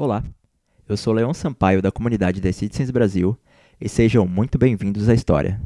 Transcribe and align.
Olá, 0.00 0.22
eu 0.88 0.96
sou 0.96 1.12
Leon 1.12 1.34
Sampaio 1.34 1.82
da 1.82 1.90
comunidade 1.90 2.40
The 2.40 2.52
Citizens 2.52 2.88
Brasil 2.88 3.36
e 3.80 3.88
sejam 3.88 4.28
muito 4.28 4.56
bem-vindos 4.56 5.08
à 5.08 5.12
história. 5.12 5.60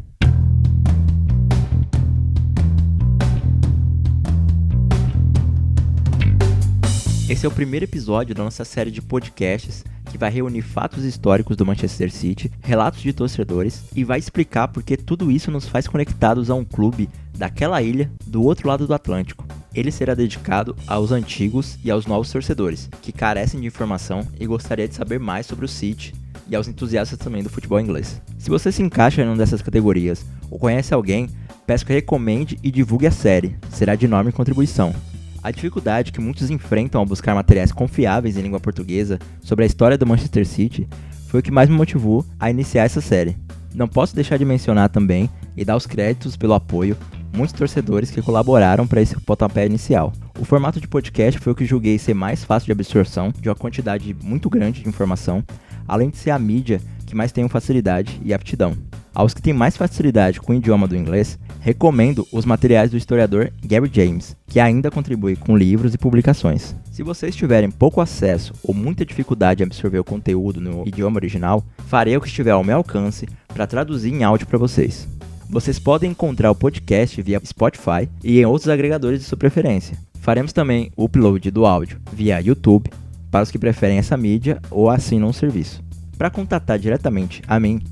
Esse 7.28 7.44
é 7.44 7.48
o 7.48 7.52
primeiro 7.52 7.84
episódio 7.84 8.34
da 8.34 8.42
nossa 8.42 8.64
série 8.64 8.90
de 8.90 9.02
podcasts 9.02 9.84
que 10.10 10.16
vai 10.16 10.30
reunir 10.30 10.62
fatos 10.62 11.04
históricos 11.04 11.54
do 11.54 11.66
Manchester 11.66 12.10
City, 12.10 12.50
relatos 12.62 13.02
de 13.02 13.12
torcedores 13.12 13.84
e 13.94 14.02
vai 14.02 14.18
explicar 14.18 14.68
por 14.68 14.82
que 14.82 14.96
tudo 14.96 15.30
isso 15.30 15.50
nos 15.50 15.68
faz 15.68 15.86
conectados 15.86 16.48
a 16.48 16.54
um 16.54 16.64
clube 16.64 17.06
daquela 17.36 17.82
ilha 17.82 18.10
do 18.26 18.42
outro 18.42 18.66
lado 18.66 18.86
do 18.86 18.94
Atlântico. 18.94 19.44
Ele 19.74 19.90
será 19.90 20.14
dedicado 20.14 20.76
aos 20.86 21.12
antigos 21.12 21.78
e 21.84 21.90
aos 21.90 22.06
novos 22.06 22.30
torcedores 22.30 22.88
que 23.00 23.12
carecem 23.12 23.60
de 23.60 23.66
informação 23.66 24.26
e 24.38 24.46
gostaria 24.46 24.86
de 24.86 24.94
saber 24.94 25.18
mais 25.18 25.46
sobre 25.46 25.64
o 25.64 25.68
City 25.68 26.14
e 26.48 26.54
aos 26.54 26.68
entusiastas 26.68 27.18
também 27.18 27.42
do 27.42 27.48
futebol 27.48 27.80
inglês. 27.80 28.20
Se 28.38 28.50
você 28.50 28.70
se 28.70 28.82
encaixa 28.82 29.22
em 29.22 29.26
uma 29.26 29.36
dessas 29.36 29.62
categorias 29.62 30.24
ou 30.50 30.58
conhece 30.58 30.92
alguém, 30.92 31.30
peço 31.66 31.86
que 31.86 31.92
recomende 31.92 32.58
e 32.62 32.70
divulgue 32.70 33.06
a 33.06 33.10
série, 33.10 33.56
será 33.70 33.94
de 33.94 34.04
enorme 34.04 34.32
contribuição. 34.32 34.94
A 35.42 35.50
dificuldade 35.50 36.12
que 36.12 36.20
muitos 36.20 36.50
enfrentam 36.50 37.00
ao 37.00 37.06
buscar 37.06 37.34
materiais 37.34 37.72
confiáveis 37.72 38.36
em 38.36 38.42
língua 38.42 38.60
portuguesa 38.60 39.18
sobre 39.40 39.64
a 39.64 39.66
história 39.66 39.98
do 39.98 40.06
Manchester 40.06 40.46
City 40.46 40.86
foi 41.28 41.40
o 41.40 41.42
que 41.42 41.50
mais 41.50 41.68
me 41.68 41.76
motivou 41.76 42.24
a 42.38 42.50
iniciar 42.50 42.84
essa 42.84 43.00
série. 43.00 43.36
Não 43.74 43.88
posso 43.88 44.14
deixar 44.14 44.36
de 44.36 44.44
mencionar 44.44 44.90
também 44.90 45.30
e 45.56 45.64
dar 45.64 45.76
os 45.76 45.86
créditos 45.86 46.36
pelo 46.36 46.52
apoio 46.52 46.96
muitos 47.32 47.54
torcedores 47.54 48.10
que 48.10 48.22
colaboraram 48.22 48.86
para 48.86 49.00
esse 49.00 49.18
pontapé 49.20 49.66
inicial. 49.66 50.12
O 50.38 50.44
formato 50.44 50.80
de 50.80 50.88
podcast 50.88 51.40
foi 51.40 51.52
o 51.52 51.56
que 51.56 51.64
julguei 51.64 51.98
ser 51.98 52.14
mais 52.14 52.44
fácil 52.44 52.66
de 52.66 52.72
absorção 52.72 53.32
de 53.40 53.48
uma 53.48 53.54
quantidade 53.54 54.14
muito 54.22 54.50
grande 54.50 54.82
de 54.82 54.88
informação, 54.88 55.42
além 55.86 56.10
de 56.10 56.18
ser 56.18 56.30
a 56.30 56.38
mídia 56.38 56.80
que 57.06 57.14
mais 57.14 57.32
tenho 57.32 57.48
facilidade 57.48 58.20
e 58.24 58.32
aptidão. 58.32 58.76
Aos 59.14 59.34
que 59.34 59.42
têm 59.42 59.52
mais 59.52 59.76
facilidade 59.76 60.40
com 60.40 60.52
o 60.52 60.56
idioma 60.56 60.88
do 60.88 60.96
inglês, 60.96 61.38
recomendo 61.60 62.26
os 62.32 62.46
materiais 62.46 62.90
do 62.90 62.96
historiador 62.96 63.52
Gary 63.62 63.90
James, 63.92 64.34
que 64.46 64.58
ainda 64.58 64.90
contribui 64.90 65.36
com 65.36 65.54
livros 65.54 65.92
e 65.92 65.98
publicações. 65.98 66.74
Se 66.90 67.02
vocês 67.02 67.36
tiverem 67.36 67.70
pouco 67.70 68.00
acesso 68.00 68.54
ou 68.62 68.72
muita 68.72 69.04
dificuldade 69.04 69.62
em 69.62 69.66
absorver 69.66 69.98
o 69.98 70.04
conteúdo 70.04 70.60
no 70.60 70.88
idioma 70.88 71.18
original, 71.18 71.62
farei 71.86 72.16
o 72.16 72.20
que 72.22 72.26
estiver 72.26 72.52
ao 72.52 72.64
meu 72.64 72.78
alcance 72.78 73.28
para 73.48 73.66
traduzir 73.66 74.12
em 74.14 74.24
áudio 74.24 74.46
para 74.46 74.58
vocês. 74.58 75.06
Vocês 75.52 75.78
podem 75.78 76.10
encontrar 76.12 76.50
o 76.50 76.54
podcast 76.54 77.20
via 77.20 77.38
Spotify 77.44 78.08
e 78.24 78.40
em 78.40 78.46
outros 78.46 78.70
agregadores 78.70 79.20
de 79.20 79.26
sua 79.26 79.36
preferência. 79.36 79.98
Faremos 80.18 80.50
também 80.50 80.90
o 80.96 81.04
upload 81.04 81.50
do 81.50 81.66
áudio 81.66 82.00
via 82.10 82.40
YouTube 82.40 82.90
para 83.30 83.42
os 83.42 83.50
que 83.50 83.58
preferem 83.58 83.98
essa 83.98 84.16
mídia 84.16 84.58
ou 84.70 84.88
assinam 84.88 85.28
o 85.28 85.34
serviço. 85.34 85.84
Para 86.16 86.30
contatar 86.30 86.78
diretamente 86.78 87.42
a 87.46 87.60
mim, 87.60 87.82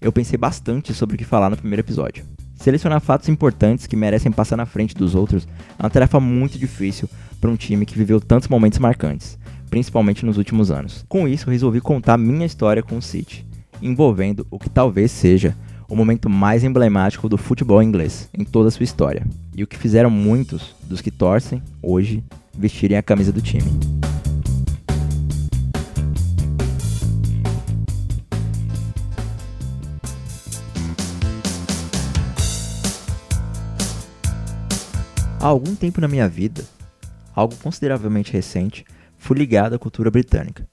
eu 0.00 0.10
pensei 0.10 0.36
bastante 0.36 0.92
sobre 0.92 1.14
o 1.14 1.18
que 1.18 1.24
falar 1.24 1.50
no 1.50 1.56
primeiro 1.56 1.82
episódio. 1.82 2.24
Selecionar 2.56 3.00
fatos 3.00 3.28
importantes 3.28 3.86
que 3.86 3.94
merecem 3.94 4.32
passar 4.32 4.56
na 4.56 4.66
frente 4.66 4.92
dos 4.92 5.14
outros 5.14 5.46
é 5.78 5.84
uma 5.84 5.88
tarefa 5.88 6.18
muito 6.18 6.58
difícil 6.58 7.08
para 7.40 7.48
um 7.48 7.54
time 7.54 7.86
que 7.86 7.96
viveu 7.96 8.20
tantos 8.20 8.48
momentos 8.48 8.80
marcantes, 8.80 9.38
principalmente 9.70 10.26
nos 10.26 10.36
últimos 10.36 10.72
anos. 10.72 11.04
Com 11.08 11.28
isso, 11.28 11.48
resolvi 11.48 11.80
contar 11.80 12.18
minha 12.18 12.44
história 12.44 12.82
com 12.82 12.96
o 12.96 13.02
City, 13.02 13.46
envolvendo 13.80 14.44
o 14.50 14.58
que 14.58 14.68
talvez 14.68 15.12
seja 15.12 15.56
o 15.90 15.96
momento 15.96 16.30
mais 16.30 16.62
emblemático 16.62 17.28
do 17.28 17.36
futebol 17.36 17.82
inglês 17.82 18.28
em 18.32 18.44
toda 18.44 18.68
a 18.68 18.70
sua 18.70 18.84
história, 18.84 19.26
e 19.56 19.64
o 19.64 19.66
que 19.66 19.76
fizeram 19.76 20.08
muitos 20.08 20.76
dos 20.84 21.00
que 21.00 21.10
torcem 21.10 21.60
hoje 21.82 22.22
vestirem 22.56 22.96
a 22.96 23.02
camisa 23.02 23.32
do 23.32 23.42
time. 23.42 23.68
Há 35.40 35.46
algum 35.46 35.74
tempo 35.74 36.00
na 36.00 36.06
minha 36.06 36.28
vida, 36.28 36.62
algo 37.34 37.56
consideravelmente 37.56 38.32
recente, 38.32 38.84
fui 39.18 39.36
ligado 39.36 39.74
à 39.74 39.78
cultura 39.78 40.10
britânica. 40.10 40.68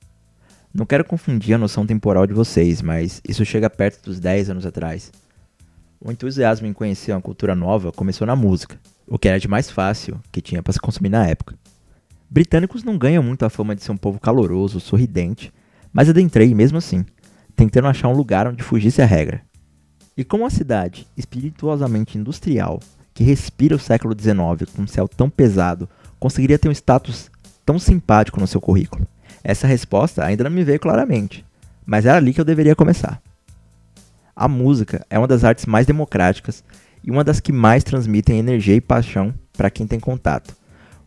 Não 0.78 0.86
quero 0.86 1.04
confundir 1.04 1.56
a 1.56 1.58
noção 1.58 1.88
temporal 1.88 2.28
de 2.28 2.36
vocês, 2.36 2.84
mas 2.84 3.20
isso 3.28 3.44
chega 3.44 3.68
perto 3.68 4.04
dos 4.04 4.20
10 4.20 4.52
anos 4.52 4.64
atrás. 4.64 5.12
O 6.00 6.12
entusiasmo 6.12 6.68
em 6.68 6.72
conhecer 6.72 7.14
uma 7.14 7.20
cultura 7.20 7.56
nova 7.56 7.92
começou 7.92 8.28
na 8.28 8.36
música, 8.36 8.80
o 9.08 9.18
que 9.18 9.28
era 9.28 9.40
de 9.40 9.48
mais 9.48 9.72
fácil 9.72 10.22
que 10.32 10.40
tinha 10.40 10.62
para 10.62 10.72
se 10.72 10.80
consumir 10.80 11.10
na 11.10 11.26
época. 11.26 11.56
Britânicos 12.30 12.84
não 12.84 12.96
ganham 12.96 13.24
muito 13.24 13.44
a 13.44 13.50
fama 13.50 13.76
de 13.76 13.82
ser 13.82 13.92
um 13.92 13.98
povo 13.98 14.20
caloroso, 14.20 14.80
sorridente, 14.80 15.52
mas 15.92 16.10
adentrei 16.10 16.54
mesmo 16.54 16.78
assim, 16.78 17.04
tentando 17.56 17.88
achar 17.88 18.10
um 18.10 18.16
lugar 18.16 18.46
onde 18.46 18.62
fugisse 18.62 19.02
a 19.02 19.06
regra. 19.08 19.42
E 20.16 20.24
como 20.24 20.44
uma 20.44 20.52
cidade 20.52 21.08
espirituosamente 21.18 22.20
industrial, 22.20 22.80
que 23.16 23.24
respira 23.24 23.76
o 23.76 23.80
século 23.80 24.16
XIX 24.16 24.72
com 24.76 24.84
um 24.84 24.88
céu 24.88 25.08
tão 25.08 25.28
pesado, 25.28 25.90
conseguiria 26.20 26.60
ter 26.60 26.70
um 26.70 26.72
status 26.72 27.32
tão 27.66 27.80
simpático 27.80 28.40
no 28.40 28.46
seu 28.46 28.62
currículo? 28.62 29.08
Essa 29.48 29.66
resposta 29.66 30.26
ainda 30.26 30.44
não 30.44 30.52
me 30.52 30.62
veio 30.62 30.78
claramente, 30.78 31.46
mas 31.86 32.06
era 32.06 32.18
ali 32.18 32.34
que 32.34 32.42
eu 32.42 32.44
deveria 32.44 32.76
começar. 32.76 33.22
A 34.36 34.46
música 34.46 35.06
é 35.10 35.18
uma 35.18 35.26
das 35.26 35.46
artes 35.46 35.66
mais 35.66 35.86
democráticas 35.86 36.66
e 37.02 37.10
uma 37.10 37.24
das 37.24 37.40
que 37.40 37.54
mais 37.54 37.82
transmitem 37.82 38.40
energia 38.40 38.76
e 38.76 38.82
paixão 38.82 39.34
para 39.54 39.70
quem 39.70 39.88
tem 39.88 40.02
contato. 40.02 40.54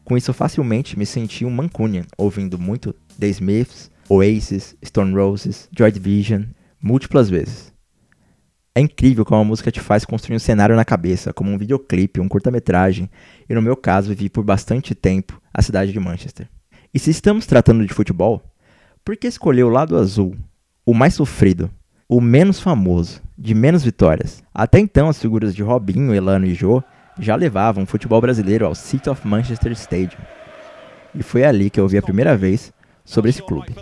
Com 0.02 0.16
isso, 0.16 0.32
facilmente 0.32 0.98
me 0.98 1.04
senti 1.04 1.44
um 1.44 1.50
Mancunian, 1.50 2.06
ouvindo 2.16 2.58
muito 2.58 2.94
The 3.18 3.26
Smiths, 3.26 3.90
Oasis, 4.08 4.74
Stone 4.82 5.14
Roses, 5.14 5.68
Joy 5.76 5.92
Division, 5.92 6.44
múltiplas 6.80 7.28
vezes. 7.28 7.74
É 8.74 8.80
incrível 8.80 9.22
como 9.22 9.42
a 9.42 9.44
música 9.44 9.70
te 9.70 9.80
faz 9.80 10.06
construir 10.06 10.36
um 10.36 10.38
cenário 10.38 10.74
na 10.74 10.84
cabeça, 10.86 11.30
como 11.30 11.50
um 11.50 11.58
videoclipe, 11.58 12.20
um 12.20 12.28
curta-metragem, 12.28 13.10
e 13.46 13.54
no 13.54 13.60
meu 13.60 13.76
caso 13.76 14.08
vivi 14.08 14.30
por 14.30 14.44
bastante 14.44 14.94
tempo 14.94 15.38
a 15.52 15.60
cidade 15.60 15.92
de 15.92 16.00
Manchester. 16.00 16.48
E 16.92 16.98
se 16.98 17.10
estamos 17.10 17.46
tratando 17.46 17.86
de 17.86 17.94
futebol, 17.94 18.42
por 19.04 19.16
que 19.16 19.28
escolher 19.28 19.62
o 19.62 19.68
lado 19.68 19.96
azul, 19.96 20.36
o 20.84 20.92
mais 20.92 21.14
sofrido, 21.14 21.70
o 22.08 22.20
menos 22.20 22.58
famoso, 22.58 23.22
de 23.38 23.54
menos 23.54 23.84
vitórias? 23.84 24.42
Até 24.52 24.80
então, 24.80 25.08
as 25.08 25.20
figuras 25.20 25.54
de 25.54 25.62
Robinho, 25.62 26.12
Elano 26.12 26.46
e 26.46 26.54
Jô 26.54 26.82
já 27.18 27.36
levavam 27.36 27.84
o 27.84 27.86
futebol 27.86 28.20
brasileiro 28.20 28.66
ao 28.66 28.74
City 28.74 29.08
of 29.08 29.26
Manchester 29.26 29.70
Stadium. 29.72 30.20
E 31.14 31.22
foi 31.22 31.44
ali 31.44 31.70
que 31.70 31.78
eu 31.78 31.84
ouvi 31.84 31.96
a 31.96 32.02
primeira 32.02 32.36
vez 32.36 32.72
sobre 33.04 33.30
esse 33.30 33.42
clube. 33.42 33.74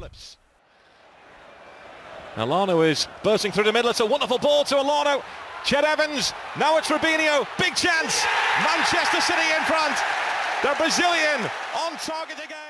Alano 2.37 2.85
is 2.85 3.09
bursting 3.25 3.51
through 3.51 3.65
the 3.65 3.73
middle. 3.73 3.91
It's 3.91 4.01
a 4.01 4.07
wonderful 4.07 4.39
ball 4.39 4.65
to 4.65 4.77
Alano. 4.77 5.23
Chet 5.65 5.85
Evans. 5.85 6.35
Now 6.57 6.79
it's 6.79 6.89
Rubinho. 6.89 7.47
Big 7.59 7.75
chance. 7.75 8.25
Manchester 8.63 9.21
City 9.21 9.49
in 9.59 9.65
front. 9.65 9.97
The 10.63 10.75
Brazilian 10.77 11.41
on 11.75 11.97
target 11.99 12.39
again. 12.45 12.68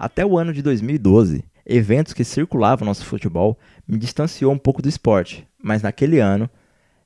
Até 0.00 0.24
o 0.24 0.38
ano 0.38 0.50
de 0.50 0.62
2012, 0.62 1.44
eventos 1.66 2.14
que 2.14 2.24
circulavam 2.24 2.86
nosso 2.86 3.04
futebol 3.04 3.58
me 3.86 3.98
distanciou 3.98 4.50
um 4.50 4.56
pouco 4.56 4.80
do 4.80 4.88
esporte, 4.88 5.46
mas 5.62 5.82
naquele 5.82 6.18
ano 6.18 6.48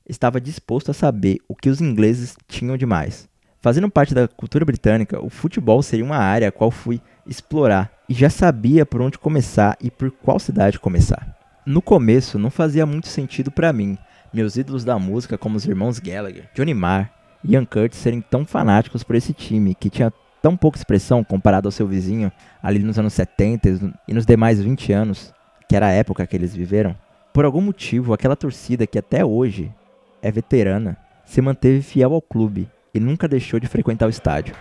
estava 0.07 0.39
disposto 0.39 0.91
a 0.91 0.93
saber 0.93 1.39
o 1.45 1.53
que 1.53 1.67
os 1.67 1.81
ingleses 1.81 2.37
tinham 2.47 2.77
de 2.77 2.85
mais. 2.85 3.27
Fazendo 3.59 3.91
parte 3.91 4.13
da 4.13 4.29
cultura 4.29 4.63
britânica, 4.63 5.21
o 5.21 5.29
futebol 5.29 5.83
seria 5.83 6.05
uma 6.05 6.15
área 6.15 6.47
a 6.47 6.53
qual 6.53 6.71
fui 6.71 7.01
explorar 7.27 7.91
e 8.07 8.13
já 8.13 8.29
sabia 8.29 8.85
por 8.85 9.01
onde 9.01 9.19
começar 9.19 9.75
e 9.81 9.91
por 9.91 10.09
qual 10.09 10.39
cidade 10.39 10.79
começar. 10.79 11.35
No 11.65 11.81
começo 11.81 12.39
não 12.39 12.49
fazia 12.49 12.85
muito 12.85 13.09
sentido 13.09 13.51
para 13.51 13.73
mim, 13.73 13.97
meus 14.33 14.55
ídolos 14.55 14.85
da 14.85 14.97
música 14.97 15.37
como 15.37 15.57
os 15.57 15.65
irmãos 15.65 15.99
Gallagher, 15.99 16.49
Johnny 16.55 16.73
Marr 16.73 17.11
e 17.43 17.55
Ian 17.55 17.65
Curtis 17.65 17.99
serem 17.99 18.21
tão 18.21 18.45
fanáticos 18.45 19.03
por 19.03 19.17
esse 19.17 19.33
time 19.33 19.75
que 19.75 19.89
tinha 19.89 20.13
tão 20.45 20.55
pouca 20.55 20.77
expressão 20.77 21.23
comparado 21.23 21.67
ao 21.67 21.71
seu 21.71 21.87
vizinho 21.87 22.31
ali 22.61 22.77
nos 22.77 22.99
anos 22.99 23.13
70 23.13 23.67
e 24.07 24.13
nos 24.13 24.27
demais 24.27 24.61
20 24.61 24.93
anos, 24.93 25.33
que 25.67 25.75
era 25.75 25.87
a 25.87 25.91
época 25.91 26.27
que 26.27 26.35
eles 26.35 26.55
viveram. 26.55 26.95
Por 27.33 27.45
algum 27.45 27.61
motivo, 27.61 28.13
aquela 28.13 28.35
torcida 28.35 28.85
que 28.85 28.99
até 28.99 29.25
hoje 29.25 29.73
é 30.21 30.31
veterana 30.31 30.97
se 31.25 31.41
manteve 31.41 31.81
fiel 31.81 32.13
ao 32.13 32.21
clube 32.21 32.69
e 32.93 32.99
nunca 32.99 33.27
deixou 33.27 33.59
de 33.59 33.65
frequentar 33.65 34.05
o 34.05 34.09
estádio. 34.11 34.53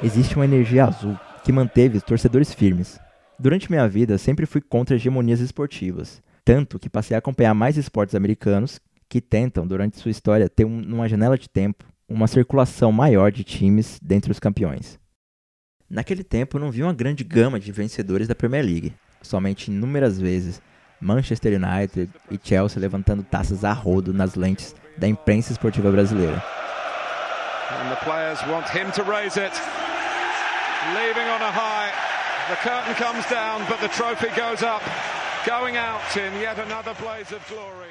Existe 0.00 0.36
uma 0.36 0.44
energia 0.44 0.84
azul 0.84 1.18
que 1.44 1.52
manteve 1.52 1.98
os 1.98 2.02
torcedores 2.02 2.52
firmes. 2.52 2.98
Durante 3.38 3.70
minha 3.70 3.88
vida, 3.88 4.18
sempre 4.18 4.46
fui 4.46 4.60
contra 4.60 4.96
hegemonias 4.96 5.40
esportivas, 5.40 6.22
tanto 6.44 6.78
que 6.78 6.90
passei 6.90 7.14
a 7.14 7.18
acompanhar 7.18 7.54
mais 7.54 7.76
esportes 7.76 8.14
americanos 8.14 8.80
que 9.08 9.20
tentam, 9.20 9.66
durante 9.66 9.98
sua 9.98 10.10
história, 10.10 10.48
ter 10.48 10.64
um, 10.64 10.80
numa 10.80 11.08
janela 11.08 11.36
de 11.36 11.48
tempo 11.48 11.84
uma 12.08 12.26
circulação 12.26 12.92
maior 12.92 13.30
de 13.30 13.44
times 13.44 13.98
dentre 14.02 14.30
os 14.30 14.38
campeões. 14.38 14.98
Naquele 15.88 16.22
tempo, 16.22 16.58
não 16.58 16.70
vi 16.70 16.82
uma 16.82 16.92
grande 16.92 17.24
gama 17.24 17.58
de 17.58 17.72
vencedores 17.72 18.28
da 18.28 18.34
Premier 18.34 18.64
League, 18.64 18.94
somente 19.22 19.70
inúmeras 19.70 20.18
vezes 20.18 20.60
Manchester 21.00 21.58
United 21.60 22.10
e 22.30 22.38
Chelsea 22.42 22.80
levantando 22.80 23.22
taças 23.22 23.64
a 23.64 23.72
rodo 23.72 24.12
nas 24.12 24.34
lentes 24.34 24.74
da 24.98 25.08
imprensa 25.08 25.52
esportiva 25.52 25.90
brasileira. 25.90 26.42
And 27.70 27.88
the 27.88 28.04
players 28.04 28.40
want 28.48 28.68
him 28.68 28.90
to 28.92 29.10
raise 29.10 29.38
it. 29.38 29.52
Leaving 30.88 31.28
on 31.28 31.42
a 31.42 31.52
high. 31.52 31.92
The 32.48 32.56
curtain 32.56 32.94
comes 32.94 33.28
down, 33.28 33.66
but 33.68 33.80
the 33.80 33.88
trophy 33.88 34.28
goes 34.28 34.62
up. 34.62 34.82
Going 35.46 35.76
out 35.76 36.00
in 36.16 36.40
yet 36.40 36.58
another 36.58 36.94
blaze 36.94 37.34
of 37.34 37.40
glory. 37.48 37.90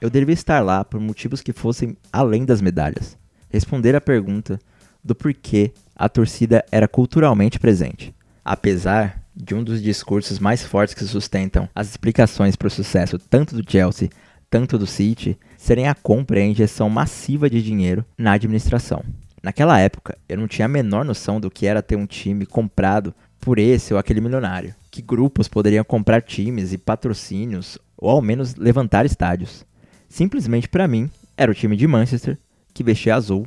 Eu 0.00 0.08
deveria 0.08 0.32
estar 0.32 0.60
lá 0.60 0.86
por 0.86 0.98
motivos 0.98 1.42
que 1.42 1.52
fossem 1.52 1.94
além 2.10 2.46
das 2.46 2.62
medalhas. 2.62 3.18
Responder 3.50 3.94
à 3.94 4.00
pergunta 4.00 4.58
do 5.04 5.14
porquê 5.14 5.74
a 5.94 6.08
torcida 6.08 6.64
era 6.72 6.88
culturalmente 6.88 7.58
presente. 7.58 8.14
Apesar 8.42 9.22
de 9.34 9.54
um 9.54 9.62
dos 9.62 9.82
discursos 9.82 10.38
mais 10.38 10.64
fortes 10.64 10.94
que 10.94 11.04
sustentam 11.04 11.68
as 11.74 11.90
explicações 11.90 12.56
para 12.56 12.68
o 12.68 12.70
sucesso 12.70 13.18
tanto 13.18 13.54
do 13.54 13.70
Chelsea 13.70 14.08
tanto 14.48 14.78
do 14.78 14.86
City 14.86 15.38
serem 15.58 15.88
a 15.88 15.94
compra 15.94 16.38
e 16.38 16.42
a 16.42 16.46
injeção 16.46 16.88
massiva 16.88 17.50
de 17.50 17.62
dinheiro 17.62 18.02
na 18.16 18.32
administração. 18.32 19.04
Naquela 19.46 19.78
época, 19.78 20.18
eu 20.28 20.36
não 20.36 20.48
tinha 20.48 20.66
a 20.66 20.68
menor 20.68 21.04
noção 21.04 21.38
do 21.38 21.48
que 21.48 21.68
era 21.68 21.80
ter 21.80 21.94
um 21.94 22.04
time 22.04 22.44
comprado 22.44 23.14
por 23.38 23.60
esse 23.60 23.94
ou 23.94 24.00
aquele 24.00 24.20
milionário, 24.20 24.74
que 24.90 25.00
grupos 25.00 25.46
poderiam 25.46 25.84
comprar 25.84 26.20
times 26.20 26.72
e 26.72 26.78
patrocínios 26.78 27.78
ou 27.96 28.10
ao 28.10 28.20
menos 28.20 28.56
levantar 28.56 29.06
estádios. 29.06 29.64
Simplesmente 30.08 30.68
para 30.68 30.88
mim, 30.88 31.08
era 31.36 31.48
o 31.48 31.54
time 31.54 31.76
de 31.76 31.86
Manchester, 31.86 32.36
que 32.74 32.82
vestia 32.82 33.14
azul, 33.14 33.46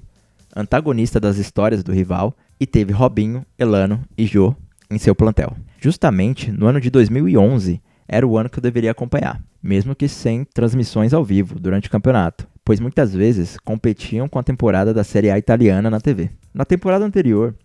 antagonista 0.56 1.20
das 1.20 1.36
histórias 1.36 1.84
do 1.84 1.92
rival, 1.92 2.34
e 2.58 2.66
teve 2.66 2.94
Robinho, 2.94 3.46
Elano 3.58 4.02
e 4.18 4.26
Jô 4.26 4.56
em 4.90 4.98
seu 4.98 5.14
plantel. 5.14 5.54
Justamente 5.82 6.50
no 6.50 6.66
ano 6.68 6.80
de 6.80 6.90
2011 6.90 7.82
era 8.08 8.26
o 8.26 8.38
ano 8.38 8.50
que 8.50 8.60
eu 8.60 8.64
deveria 8.64 8.92
acompanhar, 8.92 9.44
mesmo 9.62 9.94
que 9.94 10.08
sem 10.08 10.46
transmissões 10.46 11.14
ao 11.14 11.26
vivo 11.26 11.60
durante 11.60 11.90
o 11.90 11.92
campeonato, 11.92 12.48
pois 12.70 12.80
muitas 12.80 13.16
vezes 13.16 13.58
competiam 13.66 14.30
com 14.30 14.38
a 14.38 14.44
temporada 14.44 14.94
da 14.94 15.04
Série 15.04 15.32
A 15.32 15.40
italiana 15.40 15.90
na 15.90 16.00
TV. 16.00 16.30
Na 16.54 16.64
temporada 16.64 17.04
anterior, 17.04 17.56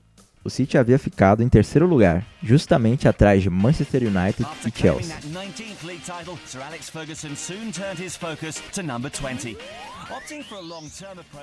o 0.43 0.49
City 0.49 0.79
havia 0.79 0.99
ficado 0.99 1.43
em 1.43 1.49
terceiro 1.51 1.87
lugar, 1.87 2.25
justamente 2.43 3.07
atrás 3.07 3.43
de 3.43 3.51
Manchester 3.51 4.05
United 4.05 4.49
e 4.67 4.71
Chelsea. 4.75 5.15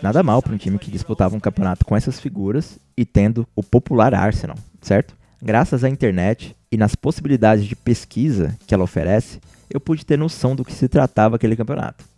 Nada 0.02 0.24
mal 0.24 0.42
para 0.42 0.56
um 0.56 0.58
time 0.58 0.80
que 0.80 0.90
disputava 0.90 1.36
um 1.36 1.40
campeonato 1.40 1.86
com 1.86 1.96
essas 1.96 2.20
figuras 2.20 2.80
e 2.98 3.06
tendo 3.06 3.48
o 3.56 3.62
popular 3.62 4.16
Arsenal, 4.16 4.58
certo? 4.82 5.14
Graças 5.40 5.84
à 5.84 5.90
internet 5.90 6.56
e 6.72 6.78
nas 6.78 6.96
possibilidades 6.96 7.66
de 7.66 7.76
pesquisa 7.76 8.58
que 8.66 8.74
ela 8.74 8.86
oferece, 8.86 9.40
eu 9.70 9.80
pude 9.80 10.04
ter 10.04 10.18
noção 10.18 10.56
do 10.56 10.66
que 10.66 10.74
se 10.74 10.88
tratava 10.88 11.36
aquele 11.36 11.56
campeonato. 11.56 12.10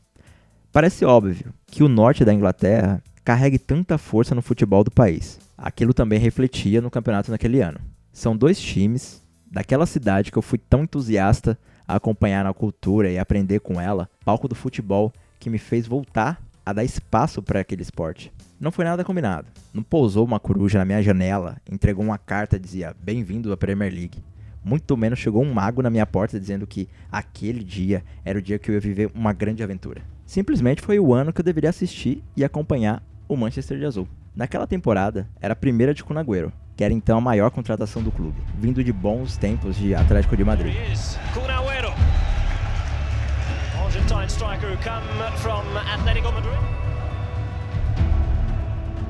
Parece 0.73 1.05
óbvio 1.05 1.53
que 1.67 1.83
o 1.83 1.87
norte 1.87 2.25
da 2.25 2.33
Inglaterra 2.33 2.99
carregue 3.23 3.59
tanta 3.59 3.95
força 3.95 4.33
no 4.33 4.41
futebol 4.41 4.83
do 4.83 4.89
país. 4.89 5.39
Aquilo 5.55 5.93
também 5.93 6.17
refletia 6.17 6.81
no 6.81 6.89
campeonato 6.89 7.29
naquele 7.29 7.61
ano. 7.61 7.79
São 8.11 8.35
dois 8.35 8.59
times 8.59 9.21
daquela 9.45 9.85
cidade 9.85 10.31
que 10.31 10.37
eu 10.37 10.41
fui 10.41 10.57
tão 10.57 10.81
entusiasta 10.81 11.55
a 11.87 11.97
acompanhar 11.97 12.43
na 12.43 12.55
cultura 12.55 13.11
e 13.11 13.19
aprender 13.19 13.59
com 13.59 13.79
ela, 13.79 14.09
palco 14.25 14.47
do 14.47 14.55
futebol 14.55 15.13
que 15.39 15.47
me 15.47 15.59
fez 15.59 15.85
voltar 15.85 16.41
a 16.65 16.73
dar 16.73 16.83
espaço 16.83 17.39
para 17.39 17.59
aquele 17.59 17.83
esporte. 17.83 18.33
Não 18.59 18.71
foi 18.71 18.83
nada 18.83 19.03
combinado. 19.03 19.49
Não 19.71 19.83
pousou 19.83 20.25
uma 20.25 20.39
coruja 20.39 20.79
na 20.79 20.85
minha 20.85 21.03
janela, 21.03 21.57
entregou 21.71 22.03
uma 22.03 22.17
carta 22.17 22.59
dizia 22.59 22.95
bem-vindo 22.99 23.53
à 23.53 23.57
Premier 23.57 23.93
League. 23.93 24.23
Muito 24.63 24.95
menos 24.95 25.19
chegou 25.19 25.43
um 25.43 25.53
mago 25.53 25.81
na 25.81 25.89
minha 25.89 26.05
porta 26.05 26.39
dizendo 26.39 26.65
que 26.65 26.87
aquele 27.11 27.63
dia 27.63 28.01
era 28.23 28.39
o 28.39 28.41
dia 28.41 28.57
que 28.57 28.71
eu 28.71 28.75
ia 28.75 28.79
viver 28.79 29.11
uma 29.13 29.33
grande 29.33 29.61
aventura. 29.61 30.01
Simplesmente 30.25 30.81
foi 30.81 30.99
o 30.99 31.13
ano 31.13 31.33
que 31.33 31.41
eu 31.41 31.45
deveria 31.45 31.69
assistir 31.69 32.23
e 32.35 32.45
acompanhar 32.45 33.03
o 33.27 33.35
Manchester 33.35 33.77
de 33.77 33.85
Azul. 33.85 34.07
Naquela 34.33 34.65
temporada, 34.65 35.27
era 35.41 35.51
a 35.51 35.55
primeira 35.55 35.93
de 35.93 36.01
Cunagüero, 36.01 36.51
que 36.77 36.83
era 36.83 36.93
então 36.93 37.17
a 37.17 37.21
maior 37.21 37.51
contratação 37.51 38.01
do 38.01 38.11
clube, 38.11 38.37
vindo 38.57 38.81
de 38.81 38.93
bons 38.93 39.35
tempos 39.35 39.75
de 39.75 39.93
Atlético 39.93 40.37
de 40.37 40.45
Madrid. 40.45 40.73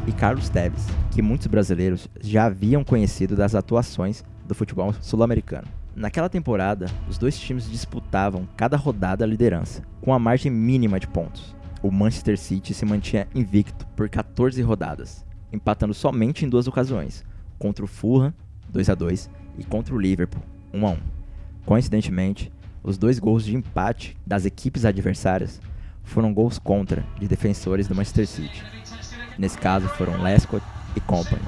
E 0.06 0.12
Carlos 0.12 0.50
Teves, 0.50 0.86
que 1.12 1.22
muitos 1.22 1.48
brasileiros 1.48 2.10
já 2.20 2.46
haviam 2.46 2.84
conhecido 2.84 3.36
das 3.36 3.56
atuações 3.56 4.26
do 4.54 4.58
futebol 4.58 4.94
sul-americano. 5.02 5.68
Naquela 5.96 6.30
temporada, 6.30 6.86
os 7.10 7.18
dois 7.18 7.38
times 7.38 7.70
disputavam 7.70 8.48
cada 8.56 8.78
rodada 8.78 9.26
a 9.26 9.28
liderança, 9.28 9.84
com 10.00 10.14
a 10.14 10.20
margem 10.20 10.52
mínima 10.52 11.00
de 11.00 11.08
pontos. 11.08 11.56
O 11.82 11.92
Manchester 11.92 12.38
City 12.38 12.74
se 12.74 12.86
mantinha 12.86 13.28
invicto 13.36 13.86
por 13.88 14.08
14 14.08 14.62
rodadas, 14.62 15.26
empatando 15.52 15.94
somente 15.94 16.46
em 16.46 16.50
duas 16.50 16.68
ocasiões, 16.68 17.26
contra 17.60 17.84
o 17.84 17.88
Fulham, 17.88 18.34
2 18.70 18.90
a 18.90 18.96
2, 18.96 19.30
e 19.58 19.64
contra 19.64 19.94
o 19.94 20.00
Liverpool, 20.00 20.42
1 20.74 20.88
a 20.88 20.92
1. 20.92 20.98
Coincidentemente, 21.66 22.52
os 22.82 22.98
dois 22.98 23.20
gols 23.20 23.44
de 23.46 23.56
empate 23.56 24.18
das 24.26 24.46
equipes 24.46 24.86
adversárias 24.86 25.62
foram 26.04 26.34
gols 26.34 26.58
contra 26.58 27.06
de 27.20 27.28
defensores 27.28 27.88
do 27.88 27.96
Manchester 27.96 28.28
City. 28.28 28.64
Nesse 29.38 29.58
caso 29.58 29.88
foram 29.90 30.22
Lescott 30.22 30.66
e 30.96 31.00
Company. 31.00 31.42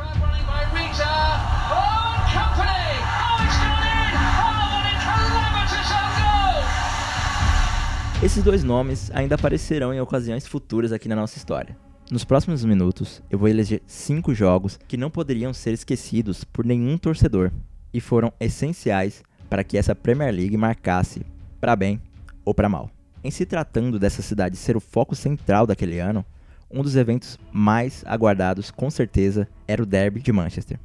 Esses 8.26 8.44
dois 8.44 8.64
nomes 8.64 9.12
ainda 9.14 9.36
aparecerão 9.36 9.94
em 9.94 10.02
ocasiões 10.02 10.48
futuras 10.48 10.92
aqui 10.92 11.08
na 11.08 11.16
nossa 11.16 11.38
história. 11.38 11.78
Nos 12.10 12.26
próximos 12.26 12.66
minutos, 12.66 13.22
eu 13.30 13.38
vou 13.38 13.48
eleger 13.48 13.84
cinco 13.86 14.34
jogos 14.34 14.80
que 14.88 14.98
não 14.98 15.12
poderiam 15.12 15.54
ser 15.54 15.74
esquecidos 15.76 16.44
por 16.44 16.66
nenhum 16.66 16.98
torcedor 16.98 17.52
e 17.94 18.02
foram 18.02 18.34
essenciais 18.40 19.22
para 19.48 19.64
que 19.64 19.78
essa 19.78 19.94
Premier 19.94 20.34
League 20.34 20.58
marcasse 20.58 21.24
para 21.62 21.76
bem 21.76 22.02
ou 22.44 22.52
para 22.52 22.68
mal. 22.68 22.90
Em 23.24 23.30
se 23.30 23.46
tratando 23.46 24.00
dessa 24.00 24.24
cidade 24.24 24.58
ser 24.58 24.76
o 24.76 24.82
foco 24.82 25.16
central 25.16 25.68
daquele 25.68 26.00
ano, 26.00 26.26
um 26.72 26.82
dos 26.82 26.96
eventos 26.96 27.38
mais 27.52 28.04
aguardados, 28.08 28.72
com 28.72 28.90
certeza, 28.90 29.48
era 29.68 29.84
o 29.84 29.86
Derby 29.86 30.20
de 30.20 30.32
Manchester. 30.32 30.80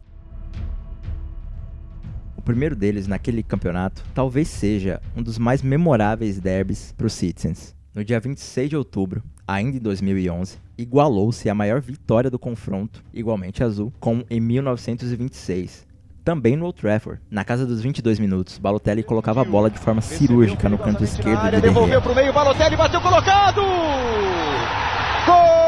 O 2.41 2.43
primeiro 2.43 2.75
deles 2.75 3.07
naquele 3.07 3.43
campeonato 3.43 4.03
talvez 4.15 4.49
seja 4.49 4.99
um 5.15 5.23
dos 5.23 5.37
mais 5.37 5.61
memoráveis 5.61 6.41
derbys 6.41 6.95
para 6.97 7.07
os 7.07 7.13
Citizens. 7.13 7.75
No 7.95 8.03
dia 8.03 8.19
26 8.19 8.71
de 8.71 8.77
outubro, 8.79 9.23
ainda 9.47 9.77
em 9.77 9.81
2011, 9.81 10.57
igualou-se 10.79 11.51
a 11.51 11.55
maior 11.55 11.83
vitória 11.83 12.31
do 12.31 12.39
confronto, 12.39 13.05
igualmente 13.13 13.63
azul, 13.63 13.93
como 14.01 14.25
em 14.31 14.41
1926, 14.41 15.87
também 16.25 16.57
no 16.57 16.65
Old 16.65 16.81
Trafford. 16.81 17.21
Na 17.31 17.45
casa 17.45 17.67
dos 17.67 17.83
22 17.83 18.19
minutos, 18.19 18.57
Balotelli 18.57 19.03
colocava 19.03 19.43
a 19.43 19.45
bola 19.45 19.69
de 19.69 19.79
forma 19.79 20.01
cirúrgica 20.01 20.67
no 20.67 20.79
canto 20.79 21.05
esquerdo 21.05 21.51
de 21.51 21.61
Devolveu 21.61 22.01
para 22.01 22.13
o 22.13 22.15
meio, 22.15 22.33
Balotelli 22.33 22.75
bateu 22.75 23.03
colocado! 23.03 23.61
Gol! 25.27 25.60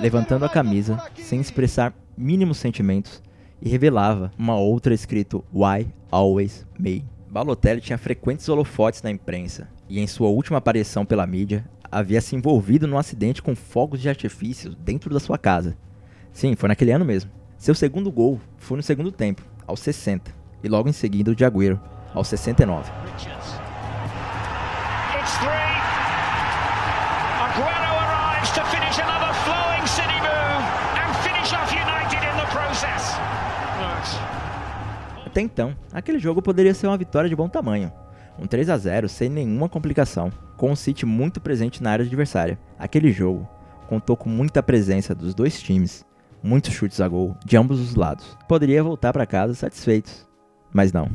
Levantando 0.00 0.44
a 0.44 0.48
camisa, 0.48 1.00
sem 1.16 1.40
expressar 1.40 1.94
mínimos 2.16 2.58
sentimentos, 2.58 3.22
e 3.60 3.68
revelava 3.68 4.30
uma 4.38 4.56
outra 4.56 4.94
escrito 4.94 5.44
Why 5.52 5.88
Always 6.10 6.66
Me. 6.78 7.04
Balotelli 7.28 7.80
tinha 7.80 7.98
frequentes 7.98 8.48
holofotes 8.48 9.02
na 9.02 9.10
imprensa, 9.10 9.68
e 9.88 10.00
em 10.00 10.06
sua 10.06 10.28
última 10.28 10.58
aparição 10.58 11.04
pela 11.04 11.26
mídia, 11.26 11.68
havia 11.90 12.20
se 12.20 12.36
envolvido 12.36 12.86
num 12.86 12.98
acidente 12.98 13.42
com 13.42 13.56
fogos 13.56 14.00
de 14.00 14.08
artifício 14.08 14.74
dentro 14.74 15.12
da 15.12 15.20
sua 15.20 15.36
casa. 15.36 15.76
Sim, 16.32 16.54
foi 16.54 16.68
naquele 16.68 16.92
ano 16.92 17.04
mesmo. 17.04 17.30
Seu 17.56 17.74
segundo 17.74 18.12
gol 18.12 18.40
foi 18.56 18.76
no 18.76 18.82
segundo 18.82 19.10
tempo, 19.10 19.42
aos 19.66 19.80
60, 19.80 20.32
e 20.62 20.68
logo 20.68 20.88
em 20.88 20.92
seguida 20.92 21.30
o 21.30 21.34
de 21.34 21.44
Agüero, 21.44 21.80
aos 22.14 22.28
69. 22.28 22.90
Até 35.26 35.40
então, 35.40 35.76
aquele 35.92 36.18
jogo 36.18 36.42
poderia 36.42 36.74
ser 36.74 36.86
uma 36.86 36.96
vitória 36.96 37.28
de 37.28 37.36
bom 37.36 37.48
tamanho. 37.48 37.92
Um 38.38 38.46
3 38.46 38.70
a 38.70 38.76
0 38.76 39.08
sem 39.08 39.28
nenhuma 39.28 39.68
complicação, 39.68 40.32
com 40.56 40.72
o 40.72 40.76
City 40.76 41.06
muito 41.06 41.40
presente 41.40 41.82
na 41.82 41.90
área 41.90 42.04
adversária. 42.04 42.58
Aquele 42.78 43.12
jogo, 43.12 43.48
contou 43.88 44.16
com 44.16 44.28
muita 44.28 44.62
presença 44.62 45.14
dos 45.14 45.34
dois 45.34 45.60
times, 45.62 46.04
muitos 46.42 46.72
chutes 46.72 47.00
a 47.00 47.06
gol 47.06 47.36
de 47.44 47.56
ambos 47.56 47.80
os 47.80 47.94
lados. 47.94 48.36
Poderia 48.48 48.82
voltar 48.82 49.12
para 49.12 49.26
casa 49.26 49.54
satisfeitos, 49.54 50.26
mas 50.72 50.92
não. 50.92 51.08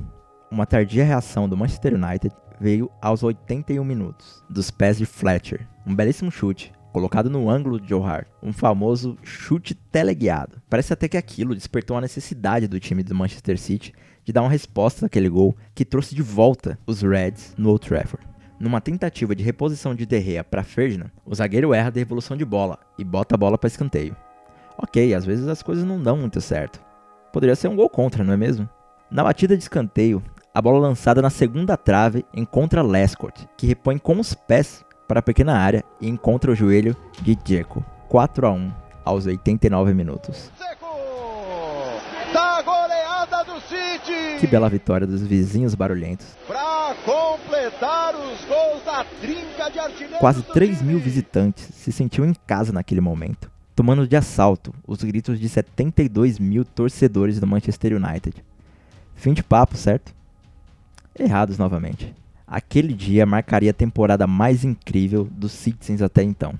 Uma 0.49 0.65
tardia 0.65 1.03
reação 1.03 1.49
do 1.49 1.57
Manchester 1.57 1.95
United 1.95 2.33
veio 2.59 2.89
aos 3.01 3.23
81 3.23 3.83
minutos, 3.83 4.43
dos 4.49 4.71
pés 4.71 4.97
de 4.97 5.05
Fletcher. 5.05 5.67
Um 5.85 5.95
belíssimo 5.95 6.31
chute, 6.31 6.71
colocado 6.93 7.27
no 7.27 7.49
ângulo 7.49 7.81
de 7.81 7.93
Hart, 7.95 8.27
um 8.41 8.53
famoso 8.53 9.17
chute 9.23 9.73
teleguiado. 9.73 10.61
Parece 10.69 10.93
até 10.93 11.09
que 11.09 11.17
aquilo 11.17 11.55
despertou 11.55 11.97
a 11.97 12.01
necessidade 12.01 12.67
do 12.67 12.79
time 12.79 13.01
do 13.01 13.15
Manchester 13.15 13.59
City 13.59 13.91
de 14.23 14.31
dar 14.31 14.43
uma 14.43 14.49
resposta 14.49 15.07
àquele 15.07 15.27
gol 15.27 15.57
que 15.73 15.83
trouxe 15.83 16.13
de 16.13 16.21
volta 16.21 16.77
os 16.85 17.01
Reds 17.01 17.55
no 17.57 17.71
Old 17.71 17.85
Trafford. 17.85 18.25
Numa 18.59 18.79
tentativa 18.79 19.35
de 19.35 19.43
reposição 19.43 19.95
de 19.95 20.05
Derrea 20.05 20.43
para 20.43 20.63
Ferdinand, 20.63 21.11
o 21.25 21.33
zagueiro 21.33 21.73
erra 21.73 21.87
a 21.87 21.91
devolução 21.91 22.37
de 22.37 22.45
bola 22.45 22.77
e 22.97 23.03
bota 23.03 23.33
a 23.33 23.37
bola 23.37 23.57
para 23.57 23.67
escanteio. 23.67 24.15
Ok, 24.77 25.13
às 25.15 25.25
vezes 25.25 25.47
as 25.47 25.63
coisas 25.63 25.83
não 25.83 26.01
dão 26.01 26.15
muito 26.15 26.39
certo. 26.39 26.79
Poderia 27.33 27.55
ser 27.55 27.67
um 27.67 27.75
gol 27.75 27.89
contra, 27.89 28.23
não 28.23 28.33
é 28.33 28.37
mesmo? 28.37 28.69
Na 29.09 29.23
batida 29.23 29.57
de 29.57 29.63
escanteio, 29.63 30.23
a 30.53 30.61
bola 30.61 30.79
lançada 30.79 31.21
na 31.21 31.31
segunda 31.31 31.75
trave 31.75 32.23
encontra 32.33 32.83
Lescott, 32.83 33.49
que 33.57 33.65
repõe 33.65 33.97
com 33.97 34.19
os 34.19 34.35
pés 34.35 34.85
para 35.13 35.19
a 35.19 35.23
pequena 35.23 35.55
área 35.55 35.85
e 36.01 36.09
encontra 36.09 36.51
o 36.51 36.55
joelho 36.55 36.97
de 37.21 37.35
Dzeko. 37.35 37.85
4 38.09 38.47
a 38.47 38.51
1 38.51 38.73
aos 39.05 39.27
89 39.27 39.93
minutos. 39.93 40.49
Da 42.33 42.63
goleada 42.63 43.43
do 43.43 43.61
City. 43.61 44.39
Que 44.39 44.47
bela 44.47 44.67
vitória 44.67 45.05
dos 45.05 45.21
vizinhos 45.21 45.75
barulhentos. 45.75 46.25
Para 46.47 46.95
completar 47.05 48.15
os 48.15 48.43
gols 48.45 48.83
da 48.83 49.05
trinca 49.21 49.69
de 49.69 49.77
artilheiros. 49.77 50.17
Quase 50.17 50.41
3 50.41 50.81
mil 50.81 50.97
visitantes 50.97 51.69
se 51.75 51.91
sentiam 51.91 52.25
em 52.25 52.33
casa 52.47 52.73
naquele 52.73 52.99
momento, 52.99 53.51
tomando 53.75 54.07
de 54.07 54.15
assalto 54.15 54.73
os 54.87 55.03
gritos 55.03 55.39
de 55.39 55.47
72 55.47 56.39
mil 56.39 56.65
torcedores 56.65 57.39
do 57.39 57.45
Manchester 57.45 57.93
United. 57.93 58.43
Fim 59.13 59.33
de 59.33 59.43
papo, 59.43 59.77
certo? 59.77 60.11
Errados 61.15 61.59
novamente. 61.59 62.11
Aquele 62.53 62.93
dia 62.93 63.25
marcaria 63.25 63.71
a 63.71 63.73
temporada 63.73 64.27
mais 64.27 64.63
incrível 64.63 65.27
dos 65.31 65.51
Citizens 65.51 66.03
até 66.03 66.21
então. 66.21 66.53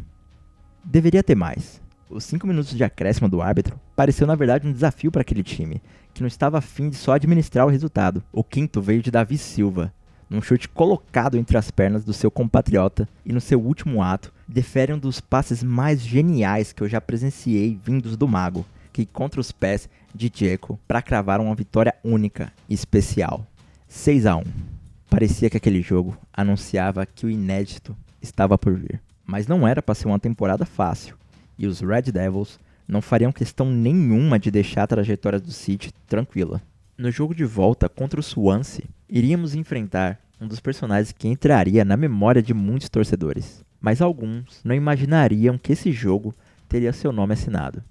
Deveria 0.84 1.22
ter 1.22 1.36
mais. 1.36 1.80
Os 2.10 2.24
5 2.24 2.48
minutos 2.48 2.76
de 2.76 2.84
acréscimo 2.84 3.30
do 3.30 3.44
árbitro 3.44 3.80
pareceu 3.96 4.26
na 4.26 4.34
verdade 4.34 4.68
um 4.68 4.74
desafio 4.74 5.12
para 5.12 5.22
aquele 5.22 5.44
time, 5.44 5.84
que 6.12 6.22
não 6.22 6.28
estava 6.28 6.58
afim 6.58 6.90
de 6.90 6.96
só 6.96 7.12
administrar 7.12 7.68
o 7.68 7.70
resultado. 7.70 8.24
O 8.32 8.44
quinto 8.44 8.82
veio 8.82 9.04
de 9.04 9.12
Davi 9.12 9.38
Silva, 9.38 9.94
num 10.28 10.42
chute 10.42 10.68
colocado 10.68 11.38
entre 11.38 11.60
as 11.60 11.70
pernas 11.70 12.04
do 12.04 12.12
seu 12.12 12.32
compatriota 12.32 13.08
e 13.24 13.32
no 13.32 13.40
seu 13.40 13.62
último 13.62 14.02
ato, 14.02 14.34
defere 14.48 14.94
um 14.94 14.98
dos 14.98 15.22
passes 15.22 15.62
mais 15.62 16.02
geniais 16.02 16.74
que 16.74 16.82
eu 16.82 16.90
já 16.90 17.00
presenciei 17.00 17.80
vindos 17.86 18.18
do 18.18 18.28
mago, 18.28 18.66
que 18.92 19.06
contra 19.06 19.40
os 19.40 19.52
pés 19.52 19.88
de 20.12 20.28
Dzeko 20.28 20.80
para 20.88 21.04
cravar 21.04 21.40
uma 21.40 21.54
vitória 21.54 21.94
única 22.04 22.52
e 22.68 22.74
especial. 22.74 23.46
6 23.88 24.26
a 24.26 24.38
1. 24.38 24.73
Parecia 25.14 25.48
que 25.48 25.58
aquele 25.58 25.80
jogo 25.80 26.18
anunciava 26.34 27.06
que 27.06 27.24
o 27.24 27.30
inédito 27.30 27.96
estava 28.20 28.58
por 28.58 28.74
vir. 28.74 29.00
Mas 29.24 29.46
não 29.46 29.68
era 29.68 29.80
para 29.80 29.94
ser 29.94 30.08
uma 30.08 30.18
temporada 30.18 30.66
fácil, 30.66 31.16
e 31.56 31.68
os 31.68 31.82
Red 31.82 32.12
Devils 32.12 32.60
não 32.88 33.00
fariam 33.00 33.32
questão 33.32 33.70
nenhuma 33.70 34.40
de 34.40 34.50
deixar 34.50 34.82
a 34.82 34.88
trajetória 34.88 35.40
do 35.40 35.52
City 35.52 35.94
tranquila. 36.08 36.64
No 36.98 37.12
jogo 37.12 37.36
de 37.36 37.46
volta 37.46 37.88
contra 37.88 38.20
o 38.20 38.24
Swansea, 38.24 38.86
iríamos 39.08 39.54
enfrentar 39.54 40.20
um 40.42 40.48
dos 40.48 40.60
personagens 40.60 41.12
que 41.12 41.28
entraria 41.28 41.86
na 41.86 41.96
memória 41.96 42.42
de 42.42 42.56
muitos 42.56 42.90
torcedores, 42.90 43.64
mas 43.80 44.02
alguns 44.02 44.62
não 44.64 44.74
imaginariam 44.74 45.60
que 45.60 45.74
esse 45.74 45.92
jogo 45.92 46.34
teria 46.68 46.92
seu 46.92 47.12
nome 47.12 47.34
assinado. 47.34 47.84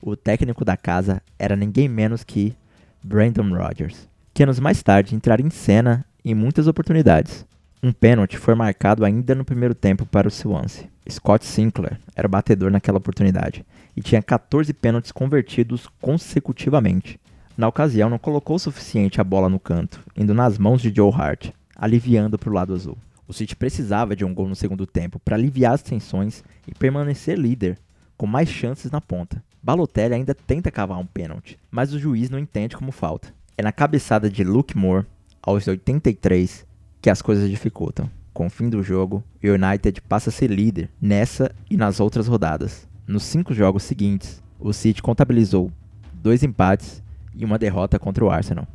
O 0.00 0.16
técnico 0.16 0.64
da 0.64 0.74
casa 0.74 1.20
era 1.38 1.54
ninguém 1.54 1.86
menos 1.86 2.24
que 2.24 2.56
Brandon 3.04 3.54
Rodgers 3.54 4.08
que 4.36 4.42
anos 4.42 4.60
mais 4.60 4.82
tarde 4.82 5.14
entraria 5.14 5.46
em 5.46 5.48
cena 5.48 6.04
em 6.30 6.34
muitas 6.34 6.66
oportunidades. 6.66 7.46
Um 7.80 7.92
pênalti 7.92 8.36
foi 8.36 8.56
marcado 8.56 9.04
ainda 9.04 9.32
no 9.32 9.44
primeiro 9.44 9.76
tempo 9.76 10.04
para 10.04 10.26
o 10.26 10.30
Swansea. 10.30 10.88
Scott 11.08 11.46
Sinclair 11.46 12.00
era 12.16 12.26
batedor 12.26 12.68
naquela 12.68 12.98
oportunidade 12.98 13.64
e 13.96 14.02
tinha 14.02 14.20
14 14.20 14.72
pênaltis 14.74 15.12
convertidos 15.12 15.88
consecutivamente. 16.00 17.20
Na 17.56 17.68
ocasião, 17.68 18.10
não 18.10 18.18
colocou 18.18 18.56
o 18.56 18.58
suficiente 18.58 19.20
a 19.20 19.24
bola 19.24 19.48
no 19.48 19.60
canto, 19.60 20.02
indo 20.16 20.34
nas 20.34 20.58
mãos 20.58 20.82
de 20.82 20.92
Joe 20.94 21.12
Hart, 21.14 21.50
aliviando 21.76 22.36
para 22.36 22.50
o 22.50 22.52
lado 22.52 22.74
azul. 22.74 22.98
O 23.28 23.32
City 23.32 23.54
precisava 23.54 24.16
de 24.16 24.24
um 24.24 24.34
gol 24.34 24.48
no 24.48 24.56
segundo 24.56 24.84
tempo 24.84 25.20
para 25.20 25.36
aliviar 25.36 25.74
as 25.74 25.82
tensões 25.82 26.42
e 26.66 26.74
permanecer 26.74 27.38
líder, 27.38 27.78
com 28.16 28.26
mais 28.26 28.48
chances 28.48 28.90
na 28.90 29.00
ponta. 29.00 29.42
Balotelli 29.62 30.14
ainda 30.14 30.34
tenta 30.34 30.72
cavar 30.72 30.98
um 30.98 31.06
pênalti, 31.06 31.56
mas 31.70 31.92
o 31.92 31.98
juiz 32.00 32.30
não 32.30 32.38
entende 32.38 32.76
como 32.76 32.90
falta. 32.90 33.32
É 33.56 33.62
na 33.62 33.72
cabeçada 33.72 34.28
de 34.28 34.44
Luke 34.44 34.76
Moore, 34.76 35.06
aos 35.46 35.68
83, 35.68 36.66
que 37.00 37.08
as 37.08 37.22
coisas 37.22 37.48
dificultam. 37.48 38.10
Com 38.34 38.46
o 38.46 38.50
fim 38.50 38.68
do 38.68 38.82
jogo, 38.82 39.22
o 39.42 39.46
United 39.46 40.02
passa 40.02 40.28
a 40.28 40.32
ser 40.32 40.50
líder 40.50 40.90
nessa 41.00 41.54
e 41.70 41.76
nas 41.76 42.00
outras 42.00 42.26
rodadas. 42.26 42.88
Nos 43.06 43.22
cinco 43.22 43.54
jogos 43.54 43.84
seguintes, 43.84 44.42
o 44.58 44.72
City 44.72 45.00
contabilizou 45.00 45.70
dois 46.12 46.42
empates 46.42 47.00
e 47.32 47.44
uma 47.44 47.60
derrota 47.60 47.96
contra 47.96 48.24
o 48.24 48.30
Arsenal. 48.30 48.66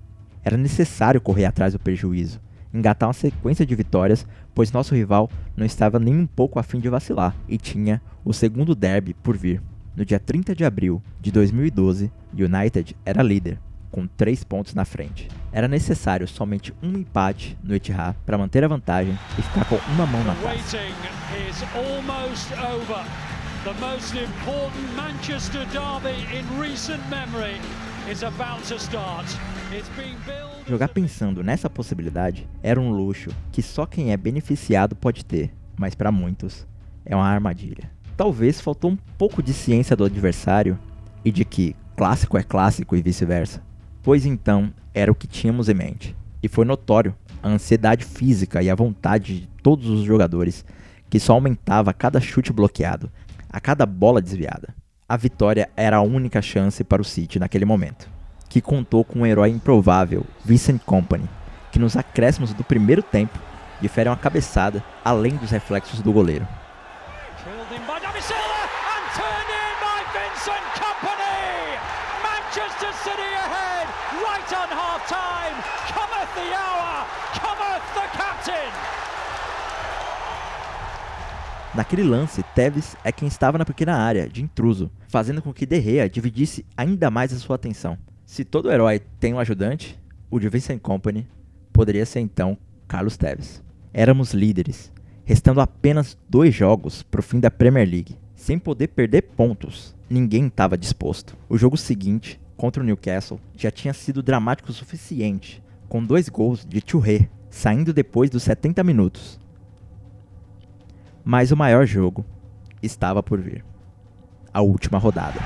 Era 0.45 0.55
necessário 0.55 1.19
correr 1.19 1.43
atrás 1.43 1.73
do 1.73 1.79
prejuízo, 1.79 2.39
engatar 2.73 3.09
uma 3.09 3.13
sequência 3.13 3.65
de 3.65 3.75
vitórias, 3.75 4.25
pois 4.55 4.71
nosso 4.71 4.95
rival 4.95 5.29
não 5.57 5.65
estava 5.65 5.99
nem 5.99 6.15
um 6.15 6.25
pouco 6.25 6.57
afim 6.57 6.79
de 6.79 6.87
vacilar 6.87 7.35
e 7.49 7.57
tinha 7.57 8.01
o 8.23 8.31
segundo 8.31 8.73
derby 8.73 9.13
por 9.13 9.35
vir. 9.35 9.61
No 9.93 10.05
dia 10.05 10.21
30 10.21 10.55
de 10.55 10.63
abril 10.63 11.03
de 11.19 11.33
2012, 11.33 12.09
United 12.33 12.95
era 13.05 13.21
líder, 13.21 13.59
com 13.91 14.07
três 14.07 14.43
pontos 14.43 14.73
na 14.73 14.85
frente. 14.85 15.27
Era 15.51 15.67
necessário 15.67 16.27
somente 16.27 16.73
um 16.81 16.97
empate 16.97 17.57
no 17.63 17.75
Etihad 17.75 18.15
para 18.25 18.37
manter 18.37 18.63
a 18.63 18.67
vantagem 18.67 19.17
e 19.37 19.41
ficar 19.41 19.65
com 19.65 19.75
uma 19.93 20.05
mão 20.05 20.23
na 20.23 20.33
taça. 20.35 20.77
The 23.63 23.73
most 23.73 24.15
important 24.15 24.95
Manchester 24.95 25.67
derby 25.67 26.25
in 26.35 26.43
recent 26.59 26.99
memory 27.11 27.61
is 28.09 28.23
about 28.23 28.63
to 28.63 28.79
start. 28.79 29.27
Jogar 30.67 30.89
pensando 30.89 31.43
nessa 31.43 31.69
possibilidade 31.69 32.47
era 32.63 32.81
um 32.81 32.89
luxo 32.89 33.29
que 33.51 33.61
só 33.61 33.85
quem 33.85 34.11
é 34.11 34.17
beneficiado 34.17 34.95
pode 34.95 35.23
ter, 35.23 35.53
mas 35.77 35.93
para 35.93 36.11
muitos 36.11 36.67
é 37.05 37.15
uma 37.15 37.27
armadilha. 37.27 37.89
Talvez 38.17 38.59
faltou 38.59 38.91
um 38.91 38.97
pouco 39.17 39.43
de 39.43 39.53
ciência 39.53 39.95
do 39.95 40.03
adversário 40.03 40.77
e 41.23 41.31
de 41.31 41.45
que 41.45 41.75
clássico 41.95 42.37
é 42.37 42.43
clássico 42.43 42.95
e 42.95 43.01
vice-versa. 43.01 43.61
Pois 44.03 44.25
então, 44.25 44.73
era 44.93 45.11
o 45.11 45.15
que 45.15 45.27
tínhamos 45.27 45.69
em 45.69 45.73
mente. 45.73 46.15
E 46.41 46.47
foi 46.47 46.65
notório 46.65 47.15
a 47.41 47.49
ansiedade 47.49 48.03
física 48.03 48.61
e 48.61 48.69
a 48.69 48.75
vontade 48.75 49.41
de 49.41 49.47
todos 49.61 49.87
os 49.87 50.03
jogadores, 50.03 50.65
que 51.09 51.19
só 51.19 51.33
aumentava 51.33 51.91
a 51.91 51.93
cada 51.93 52.19
chute 52.19 52.51
bloqueado, 52.51 53.11
a 53.49 53.59
cada 53.59 53.85
bola 53.85 54.21
desviada. 54.21 54.73
A 55.07 55.17
vitória 55.17 55.69
era 55.75 55.97
a 55.97 56.01
única 56.01 56.41
chance 56.41 56.83
para 56.83 57.01
o 57.01 57.05
City 57.05 57.37
naquele 57.37 57.65
momento, 57.65 58.09
que 58.49 58.61
contou 58.61 59.03
com 59.03 59.19
um 59.19 59.25
herói 59.25 59.49
improvável, 59.49 60.25
Vincent 60.43 60.81
Company, 60.85 61.29
que 61.71 61.79
nos 61.79 61.95
acréscimos 61.95 62.53
do 62.53 62.63
primeiro 62.63 63.03
tempo 63.03 63.37
difere 63.81 64.09
uma 64.09 64.15
cabeçada 64.15 64.83
além 65.03 65.35
dos 65.35 65.51
reflexos 65.51 66.01
do 66.01 66.13
goleiro. 66.13 66.47
Manchester 72.51 72.91
City 73.03 73.31
ahead, 73.47 73.87
right 74.19 74.51
on 74.51 74.67
half 74.75 75.07
time. 75.07 75.55
Cometh 75.95 76.27
the 76.35 76.51
hour, 76.51 77.07
cometh 77.39 77.85
the 77.95 78.07
captain. 78.11 78.71
Naquele 81.73 82.03
lance, 82.03 82.43
Tevez 82.53 82.97
é 83.01 83.13
quem 83.13 83.29
estava 83.29 83.57
na 83.57 83.63
pequena 83.63 83.95
área, 83.95 84.27
de 84.27 84.43
intruso, 84.43 84.91
fazendo 85.07 85.41
com 85.41 85.53
que 85.53 85.65
De 85.65 85.79
Gea 85.79 86.09
dividisse 86.09 86.65
ainda 86.75 87.09
mais 87.09 87.31
a 87.31 87.37
sua 87.37 87.55
atenção. 87.55 87.97
Se 88.25 88.43
todo 88.43 88.69
herói 88.69 88.99
tem 89.19 89.33
um 89.33 89.39
ajudante, 89.39 89.97
o 90.29 90.37
de 90.37 90.49
Vincent 90.49 90.81
Company 90.81 91.25
poderia 91.71 92.05
ser 92.05 92.19
então 92.19 92.57
Carlos 92.89 93.15
Tevez. 93.15 93.63
Éramos 93.93 94.33
líderes, 94.33 94.91
restando 95.23 95.61
apenas 95.61 96.17
dois 96.29 96.53
jogos 96.53 97.03
para 97.03 97.21
o 97.21 97.23
fim 97.23 97.39
da 97.39 97.49
Premier 97.49 97.89
League, 97.89 98.17
sem 98.35 98.59
poder 98.59 98.89
perder 98.89 99.21
pontos. 99.21 99.95
Ninguém 100.09 100.47
estava 100.47 100.77
disposto. 100.77 101.37
O 101.47 101.57
jogo 101.57 101.77
seguinte 101.77 102.37
contra 102.57 102.83
o 102.83 102.85
Newcastle 102.85 103.39
já 103.55 103.71
tinha 103.71 103.93
sido 103.93 104.21
dramático 104.21 104.71
o 104.71 104.73
suficiente, 104.73 105.63
com 105.87 106.03
dois 106.03 106.27
gols 106.27 106.65
de 106.65 106.81
Touré 106.81 107.29
saindo 107.49 107.93
depois 107.93 108.29
dos 108.29 108.43
70 108.43 108.83
minutos. 108.83 109.39
Mas 111.23 111.51
o 111.51 111.57
maior 111.57 111.85
jogo 111.85 112.25
estava 112.81 113.21
por 113.21 113.39
vir. 113.39 113.63
A 114.53 114.61
última 114.61 114.97
rodada. 114.97 115.39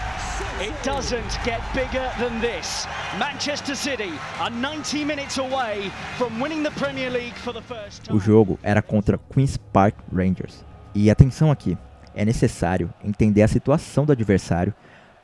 O 8.16 8.20
jogo 8.20 8.58
era 8.64 8.82
contra 8.82 9.18
Queen's 9.18 9.58
Park 9.58 9.96
Rangers. 10.14 10.66
E 10.94 11.12
atenção 11.12 11.52
aqui, 11.52 11.78
é 12.16 12.24
necessário 12.24 12.92
entender 13.04 13.44
a 13.44 13.48
situação 13.48 14.06
do 14.06 14.14
adversário 14.14 14.74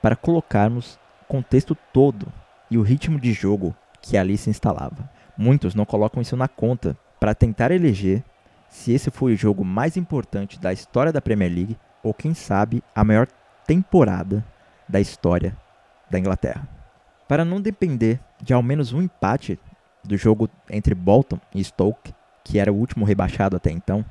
para 0.02 0.16
colocarmos 0.16 1.00
o 1.22 1.26
contexto 1.26 1.76
todo 1.94 2.28
e 2.70 2.78
o 2.78 2.82
ritmo 2.82 3.20
de 3.20 3.32
jogo 3.32 3.74
que 4.02 4.18
ali 4.18 4.38
se 4.38 4.50
instalava. 4.50 5.10
Muitos 5.38 5.74
não 5.74 5.86
colocam 5.86 6.22
isso 6.22 6.36
na 6.36 6.48
conta 6.48 6.98
para 7.20 7.34
tentar 7.34 7.72
eleger 7.72 8.24
se 8.72 8.94
esse 8.94 9.12
foi 9.12 9.34
o 9.34 9.38
jogo 9.38 9.64
mais 9.66 9.98
importante 9.98 10.60
da 10.60 10.72
história 10.72 11.12
da 11.12 11.22
Premier 11.22 11.52
League 11.52 11.78
ou 12.02 12.14
quem 12.14 12.34
sabe 12.34 12.82
a 12.96 13.04
maior 13.04 13.28
temporada 13.68 14.44
da 14.88 15.00
história 15.00 15.56
da 16.10 16.18
Inglaterra. 16.18 16.68
Para 17.28 17.46
não 17.46 17.62
depender 17.62 18.20
de 18.42 18.54
ao 18.54 18.64
menos 18.64 18.94
um 18.94 19.02
empate 19.02 19.60
do 20.04 20.18
jogo 20.18 20.50
entre 20.70 20.96
Bolton 20.96 21.40
e 21.54 21.64
Stoke, 21.64 22.16
que 22.44 22.58
era 22.58 22.72
o 22.72 22.76
último 22.76 23.06
rebaixado 23.06 23.56
até 23.56 23.70
então, 23.70 24.04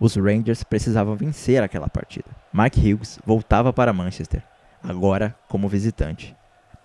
os 0.00 0.16
Rangers 0.16 0.62
precisavam 0.62 1.16
vencer 1.16 1.62
aquela 1.62 1.88
partida. 1.88 2.30
Mark 2.52 2.76
Hughes 2.76 3.18
voltava 3.26 3.72
para 3.72 3.92
Manchester, 3.92 4.42
agora 4.82 5.36
como 5.48 5.68
visitante. 5.68 6.36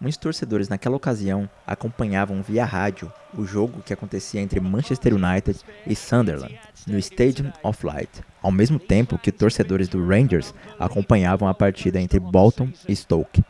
Muitos 0.01 0.18
torcedores 0.18 0.70
naquela 0.70 0.96
ocasião 0.96 1.50
acompanhavam 1.68 2.41
via 2.41 2.63
rádio 2.63 3.12
o 3.38 3.44
jogo 3.44 3.82
que 3.82 3.91
acontecia 3.91 4.39
entre 4.39 4.58
Manchester 4.58 5.13
United 5.13 5.60
e 5.86 5.94
Sunderland, 5.94 6.58
no 6.88 6.98
Stadium 6.98 7.51
of 7.62 7.86
Light, 7.86 8.10
ao 8.41 8.50
mesmo 8.50 8.79
tempo 8.79 9.18
que 9.18 9.29
torcedores 9.29 9.89
do 9.89 10.08
Rangers 10.08 10.53
acompanhavam 10.79 11.50
a 11.50 11.53
partida 11.53 12.00
entre 12.00 12.18
Bolton 12.18 12.70
e 12.88 12.96
Stoke, 12.96 13.44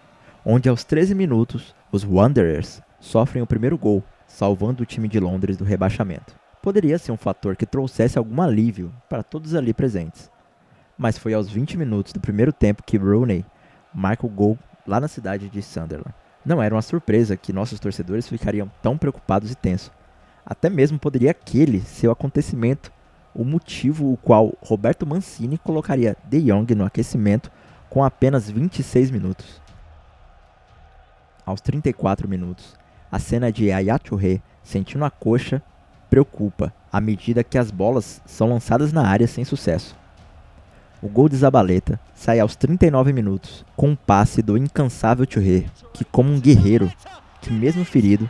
onde 0.43 0.67
aos 0.67 0.83
13 0.83 1.13
minutos 1.13 1.75
os 1.91 2.03
Wanderers 2.03 2.81
sofrem 2.99 3.43
o 3.43 3.47
primeiro 3.47 3.77
gol, 3.77 4.03
salvando 4.27 4.81
o 4.81 4.87
time 4.87 5.07
de 5.07 5.19
Londres 5.19 5.55
do 5.55 5.63
rebaixamento. 5.63 6.35
Poderia 6.63 6.97
ser 6.97 7.11
um 7.11 7.17
fator 7.17 7.55
que 7.55 7.65
trouxesse 7.65 8.17
algum 8.17 8.41
alívio 8.41 8.91
para 9.07 9.21
todos 9.21 9.53
ali 9.53 9.71
presentes, 9.71 10.31
mas 10.97 11.15
foi 11.15 11.35
aos 11.35 11.47
20 11.47 11.77
minutos 11.77 12.11
do 12.11 12.19
primeiro 12.19 12.51
tempo 12.51 12.81
que 12.81 12.97
Rooney 12.97 13.45
marca 13.93 14.25
o 14.25 14.29
gol 14.29 14.57
lá 14.87 14.99
na 14.99 15.07
cidade 15.07 15.47
de 15.47 15.61
Sunderland. 15.61 16.13
Não 16.49 16.63
era 16.63 16.73
uma 16.73 16.81
surpresa 16.81 17.37
que 17.37 17.53
nossos 17.53 17.79
torcedores 17.79 18.27
ficariam 18.27 18.71
tão 18.81 18.97
preocupados 18.97 19.51
e 19.51 19.55
tensos. 19.55 19.91
Até 20.43 20.67
mesmo 20.67 20.97
poderia 20.97 21.29
aquele 21.29 21.79
ser 21.81 22.07
o 22.07 22.11
acontecimento, 22.11 22.91
o 23.35 23.45
motivo 23.45 24.11
o 24.11 24.17
qual 24.17 24.57
Roberto 24.59 25.05
Mancini 25.05 25.59
colocaria 25.59 26.17
De 26.25 26.41
Jong 26.41 26.73
no 26.73 26.85
aquecimento 26.85 27.51
com 27.87 28.03
apenas 28.03 28.49
26 28.49 29.11
minutos. 29.11 29.61
Aos 31.45 31.61
34 31.61 32.27
minutos, 32.27 32.75
a 33.11 33.19
cena 33.19 33.51
de 33.51 33.65
Yaya 33.65 33.99
Touré 33.99 34.41
sentindo 34.63 35.05
a 35.05 35.11
coxa 35.11 35.61
preocupa 36.09 36.73
à 36.91 36.99
medida 36.99 37.43
que 37.43 37.59
as 37.59 37.69
bolas 37.69 38.23
são 38.25 38.49
lançadas 38.49 38.91
na 38.91 39.05
área 39.05 39.27
sem 39.27 39.45
sucesso. 39.45 39.95
O 41.01 41.07
gol 41.07 41.29
de 41.29 41.37
Zabaleta 41.37 41.97
sai 42.13 42.41
aos 42.41 42.57
39 42.57 43.13
minutos, 43.13 43.63
com 43.73 43.91
um 43.91 43.95
passe 43.95 44.41
do 44.41 44.57
incansável 44.57 45.25
Touré, 45.25 45.63
que 45.93 46.03
como 46.03 46.29
um 46.29 46.39
guerreiro, 46.39 46.91
que 47.41 47.53
mesmo 47.53 47.85
ferido, 47.85 48.29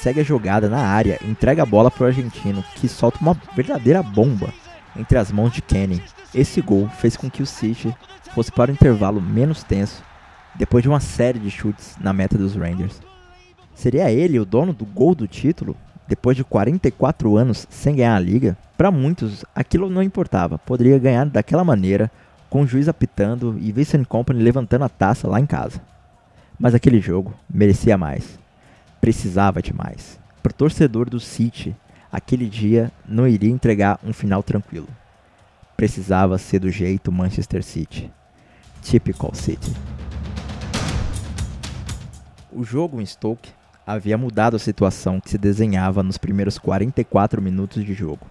segue 0.00 0.20
a 0.20 0.24
jogada 0.24 0.68
na 0.68 0.80
área 0.80 1.16
e 1.22 1.30
entrega 1.30 1.62
a 1.62 1.66
bola 1.66 1.92
para 1.92 2.04
o 2.04 2.06
argentino, 2.06 2.64
que 2.74 2.88
solta 2.88 3.20
uma 3.20 3.40
verdadeira 3.54 4.02
bomba 4.02 4.52
entre 4.96 5.16
as 5.16 5.30
mãos 5.30 5.52
de 5.52 5.62
Kenny. 5.62 6.02
Esse 6.34 6.60
gol 6.60 6.88
fez 6.88 7.16
com 7.16 7.30
que 7.30 7.42
o 7.42 7.46
City 7.46 7.94
fosse 8.34 8.50
para 8.50 8.72
o 8.72 8.74
intervalo 8.74 9.20
menos 9.20 9.62
tenso, 9.62 10.02
depois 10.56 10.82
de 10.82 10.88
uma 10.88 11.00
série 11.00 11.38
de 11.38 11.52
chutes 11.52 11.96
na 12.00 12.12
meta 12.12 12.36
dos 12.36 12.56
Rangers. 12.56 13.00
Seria 13.74 14.10
ele 14.10 14.40
o 14.40 14.44
dono 14.44 14.72
do 14.72 14.84
gol 14.84 15.14
do 15.14 15.28
título, 15.28 15.76
depois 16.08 16.36
de 16.36 16.42
44 16.42 17.36
anos 17.36 17.66
sem 17.68 17.96
ganhar 17.96 18.16
a 18.16 18.20
liga? 18.20 18.56
Para 18.76 18.90
muitos, 18.90 19.44
aquilo 19.54 19.90
não 19.90 20.02
importava, 20.02 20.58
poderia 20.58 20.98
ganhar 20.98 21.26
daquela 21.26 21.64
maneira, 21.64 22.10
com 22.48 22.62
o 22.62 22.66
juiz 22.66 22.88
apitando 22.88 23.58
e 23.60 23.70
Vincent 23.70 24.06
Company 24.06 24.42
levantando 24.42 24.84
a 24.84 24.88
taça 24.88 25.28
lá 25.28 25.38
em 25.38 25.46
casa. 25.46 25.80
Mas 26.58 26.74
aquele 26.74 27.00
jogo 27.00 27.34
merecia 27.48 27.98
mais. 27.98 28.38
Precisava 29.00 29.60
de 29.60 29.72
mais. 29.74 30.18
Para 30.42 30.50
o 30.50 30.54
torcedor 30.54 31.10
do 31.10 31.20
City, 31.20 31.76
aquele 32.10 32.48
dia 32.48 32.90
não 33.06 33.28
iria 33.28 33.50
entregar 33.50 34.00
um 34.02 34.12
final 34.12 34.42
tranquilo. 34.42 34.88
Precisava 35.76 36.38
ser 36.38 36.58
do 36.58 36.70
jeito 36.70 37.12
Manchester 37.12 37.62
City. 37.62 38.10
Typical 38.82 39.34
City. 39.34 39.72
O 42.50 42.64
jogo 42.64 43.00
em 43.00 43.06
Stoke 43.06 43.50
havia 43.88 44.18
mudado 44.18 44.54
a 44.54 44.58
situação 44.58 45.18
que 45.18 45.30
se 45.30 45.38
desenhava 45.38 46.02
nos 46.02 46.18
primeiros 46.18 46.58
44 46.58 47.40
minutos 47.40 47.82
de 47.82 47.94
jogo. 47.94 48.26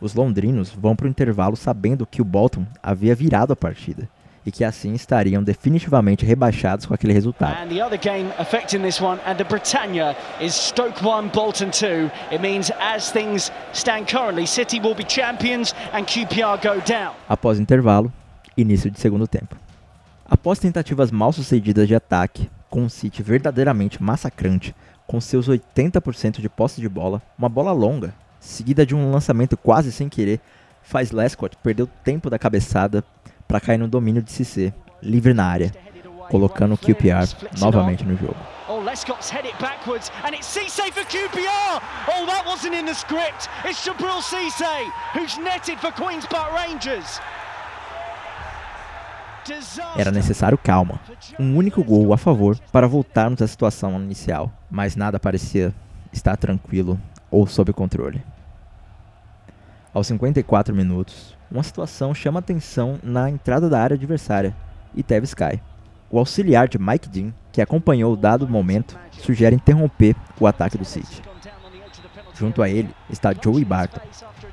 Os 0.00 0.14
londrinos 0.14 0.70
vão 0.70 0.94
para 0.94 1.06
o 1.06 1.10
intervalo 1.10 1.56
sabendo 1.56 2.06
que 2.06 2.22
o 2.22 2.24
Bolton 2.24 2.64
havia 2.80 3.12
virado 3.12 3.52
a 3.52 3.56
partida 3.56 4.08
e 4.46 4.52
que 4.52 4.62
assim 4.62 4.94
estariam 4.94 5.42
definitivamente 5.42 6.24
rebaixados 6.24 6.86
com 6.86 6.94
aquele 6.94 7.12
resultado. 7.12 7.60
And 7.60 7.68
the 7.68 7.84
other 7.84 7.98
game 7.98 8.30
affecting 8.38 8.80
this 8.80 9.00
one 9.00 9.20
and 9.26 9.34
the 9.34 9.44
Britannia 9.44 10.16
is 10.40 10.54
Stoke 10.54 11.04
1 11.04 11.30
Bolton 11.30 11.70
2. 11.70 12.08
It 12.30 12.40
means 12.40 12.70
as 12.78 13.10
things 13.10 13.50
stand 13.74 14.04
currently 14.06 14.46
City 14.46 14.78
will 14.78 14.94
be 14.94 15.04
champions 15.04 15.74
and 15.92 16.04
QPR 16.04 16.62
go 16.62 16.80
down. 16.86 17.14
Após 17.28 17.58
o 17.58 17.62
intervalo, 17.62 18.10
início 18.56 18.88
de 18.88 19.00
segundo 19.00 19.26
tempo. 19.26 19.56
Após 20.24 20.60
tentativas 20.60 21.10
mal 21.10 21.32
sucedidas 21.32 21.88
de 21.88 21.94
ataque, 21.96 22.48
com 22.70 22.82
um 22.82 22.88
City 22.88 23.22
verdadeiramente 23.22 24.02
massacrante, 24.02 24.74
com 25.06 25.20
seus 25.20 25.48
80% 25.48 26.40
de 26.40 26.48
posse 26.48 26.80
de 26.80 26.88
bola, 26.88 27.20
uma 27.36 27.48
bola 27.48 27.72
longa 27.72 28.14
seguida 28.40 28.86
de 28.86 28.94
um 28.94 29.10
lançamento 29.10 29.56
quase 29.56 29.92
sem 29.92 30.08
querer, 30.08 30.40
faz 30.82 31.10
Lescott 31.10 31.56
perder 31.58 31.82
o 31.82 31.86
tempo 31.86 32.30
da 32.30 32.38
cabeçada 32.38 33.04
para 33.46 33.60
cair 33.60 33.78
no 33.78 33.86
domínio 33.86 34.22
de 34.22 34.32
Cissé, 34.32 34.72
livre 35.02 35.34
na 35.34 35.44
área, 35.44 35.70
colocando 36.30 36.74
o 36.74 36.78
QPR 36.78 37.28
novamente 37.58 38.04
no 38.04 38.16
jogo. 38.16 38.36
Oh, 38.68 38.80
Lescott's 38.80 39.28
head 39.28 39.46
it 39.46 39.58
backwards, 39.60 40.10
and 40.24 40.32
it's 40.32 40.46
Cisse 40.46 40.92
for 40.92 41.04
QPR. 41.04 41.82
Oh, 42.08 42.24
that 42.26 42.46
wasn't 42.46 42.74
in 42.74 42.86
the 42.86 42.94
script. 42.94 43.48
It's 43.64 43.84
Jabril 43.84 44.22
Cisse, 44.22 44.90
who's 45.12 45.36
netted 45.38 45.78
for 45.80 45.92
Queens 45.92 46.24
Park 46.26 46.54
Rangers. 46.54 47.20
Era 49.96 50.10
necessário 50.10 50.58
calma, 50.58 51.00
um 51.38 51.56
único 51.56 51.82
gol 51.82 52.12
a 52.12 52.18
favor 52.18 52.58
para 52.72 52.86
voltarmos 52.86 53.42
à 53.42 53.46
situação 53.46 54.00
inicial, 54.00 54.52
mas 54.70 54.96
nada 54.96 55.18
parecia 55.18 55.74
estar 56.12 56.36
tranquilo 56.36 57.00
ou 57.30 57.46
sob 57.46 57.72
controle. 57.72 58.22
Aos 59.92 60.06
54 60.06 60.74
minutos, 60.74 61.36
uma 61.50 61.62
situação 61.62 62.14
chama 62.14 62.38
atenção 62.38 62.98
na 63.02 63.28
entrada 63.28 63.68
da 63.68 63.80
área 63.80 63.96
adversária 63.96 64.54
e 64.94 65.02
Tevez 65.02 65.34
cai. 65.34 65.60
O 66.10 66.18
auxiliar 66.18 66.68
de 66.68 66.78
Mike 66.78 67.08
Dean, 67.08 67.32
que 67.52 67.60
acompanhou 67.60 68.12
o 68.12 68.16
dado 68.16 68.48
momento, 68.48 68.98
sugere 69.12 69.56
interromper 69.56 70.14
o 70.40 70.46
ataque 70.46 70.78
do 70.78 70.84
City. 70.84 71.29
Junto 72.40 72.62
a 72.62 72.68
ele 72.68 72.88
está 73.08 73.34
Joey 73.34 73.64
Barton, 73.64 74.00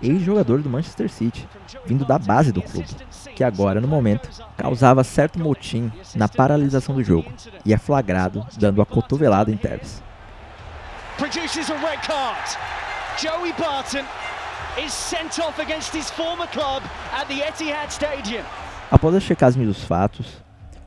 ex-jogador 0.03 0.61
do 0.61 0.69
Manchester 0.69 1.09
City, 1.09 1.47
vindo 1.85 2.03
da 2.03 2.19
base 2.19 2.51
do 2.51 2.61
clube, 2.61 2.89
que 3.33 3.43
agora, 3.43 3.79
no 3.79 3.87
momento, 3.87 4.29
causava 4.57 5.03
certo 5.03 5.39
motim 5.39 5.89
na 6.13 6.27
paralisação 6.27 6.93
do 6.93 7.03
jogo 7.03 7.31
e 7.65 7.73
é 7.73 7.77
flagrado 7.77 8.45
dando 8.59 8.81
a 8.81 8.85
cotovelada 8.85 9.49
em 9.49 9.57
Tevez 9.57 10.03
produces 11.17 11.69
a 11.71 11.77
red 11.77 11.97
card. 12.05 12.57
Joey 13.17 13.51
Barton 13.53 14.05
is 14.77 14.93
sent 14.93 15.39
off 15.39 15.59
against 15.59 15.93
his 15.95 16.11
former 16.11 16.47
club 16.47 16.83
at 17.11 17.27
the 17.27 17.41
Etihad 17.41 17.91
Stadium. 17.91 18.43
Após 18.91 19.15
a 19.15 19.19
checagem 19.19 19.65
dos 19.65 19.83
fatos, 19.83 20.27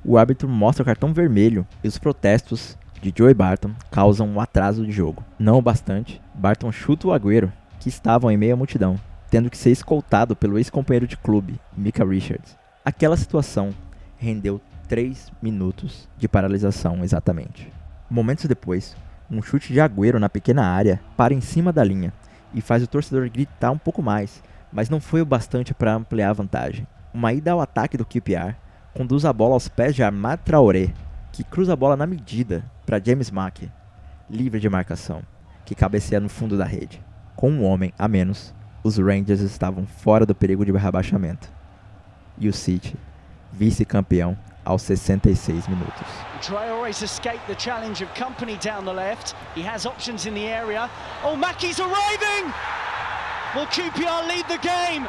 o 0.04 0.16
árbitro 0.16 0.48
mostra 0.48 0.82
o 0.82 0.86
cartão 0.86 1.12
vermelho 1.12 1.66
e 1.82 1.88
os 1.88 1.98
protestos 1.98 2.78
de 3.00 3.12
Joey 3.16 3.34
Barton 3.34 3.72
causam 3.90 4.28
um 4.28 4.40
atraso 4.40 4.84
de 4.84 4.92
jogo. 4.92 5.24
Não 5.38 5.58
o 5.58 5.62
bastante, 5.62 6.20
Barton 6.34 6.70
chuta 6.70 7.08
o 7.08 7.12
Agüero, 7.12 7.52
que 7.78 7.88
estavam 7.88 8.30
em 8.30 8.36
meio 8.36 8.54
à 8.54 8.56
multidão, 8.56 9.00
tendo 9.30 9.48
que 9.48 9.56
ser 9.56 9.70
escoltado 9.70 10.36
pelo 10.36 10.58
ex-companheiro 10.58 11.06
de 11.06 11.16
clube, 11.16 11.58
Mika 11.76 12.04
Richards. 12.04 12.56
Aquela 12.84 13.16
situação 13.16 13.70
rendeu 14.18 14.60
3 14.88 15.32
minutos 15.40 16.08
de 16.18 16.28
paralisação 16.28 17.02
exatamente. 17.02 17.72
Momentos 18.10 18.44
depois, 18.44 18.96
um 19.30 19.40
chute 19.40 19.72
de 19.72 19.80
Agüero 19.80 20.18
na 20.18 20.28
pequena 20.28 20.66
área 20.66 21.00
para 21.16 21.32
em 21.32 21.40
cima 21.40 21.72
da 21.72 21.84
linha 21.84 22.12
e 22.52 22.60
faz 22.60 22.82
o 22.82 22.86
torcedor 22.86 23.30
gritar 23.30 23.70
um 23.70 23.78
pouco 23.78 24.02
mais, 24.02 24.42
mas 24.72 24.90
não 24.90 25.00
foi 25.00 25.22
o 25.22 25.26
bastante 25.26 25.72
para 25.72 25.94
ampliar 25.94 26.30
a 26.30 26.34
vantagem. 26.34 26.86
Uma 27.14 27.32
ida 27.32 27.52
ao 27.52 27.60
ataque 27.60 27.96
do 27.96 28.04
QPR 28.04 28.54
conduz 28.94 29.24
a 29.24 29.32
bola 29.32 29.54
aos 29.54 29.68
pés 29.68 29.94
de 29.94 30.02
Armad 30.02 30.40
Traoré, 30.40 30.92
que 31.32 31.44
cruza 31.44 31.72
a 31.72 31.76
bola 31.76 31.96
na 31.96 32.06
medida 32.06 32.64
para 32.84 33.00
James 33.02 33.30
Mack, 33.30 33.70
livre 34.28 34.60
de 34.60 34.68
marcação, 34.68 35.22
que 35.64 35.74
cabeceia 35.74 36.20
no 36.20 36.28
fundo 36.28 36.56
da 36.56 36.64
rede. 36.64 37.02
Com 37.36 37.50
um 37.50 37.64
homem 37.64 37.92
a 37.98 38.08
menos, 38.08 38.54
os 38.82 38.98
Rangers 38.98 39.40
estavam 39.40 39.86
fora 39.86 40.26
do 40.26 40.34
perigo 40.34 40.64
de 40.64 40.72
rebaixamento. 40.72 41.48
E 42.38 42.48
o 42.48 42.52
City, 42.52 42.96
vice-campeão, 43.52 44.36
aos 44.64 44.82
66 44.82 45.68
minutos. 45.68 46.06
Traore's 46.42 47.02
escaped 47.02 47.46
the 47.46 47.54
challenge 47.58 48.02
of 48.04 48.12
company 48.14 48.56
down 48.56 48.84
the 48.84 48.92
left. 48.92 49.34
He 49.54 49.62
has 49.62 49.86
options 49.86 50.26
in 50.26 50.34
the 50.34 50.46
area. 50.46 50.88
Oh, 51.24 51.36
Mackey's 51.36 51.80
arriving! 51.80 52.52
Will 53.54 53.66
QPR 53.66 54.28
lead 54.28 54.46
the 54.48 54.58
game? 54.58 55.06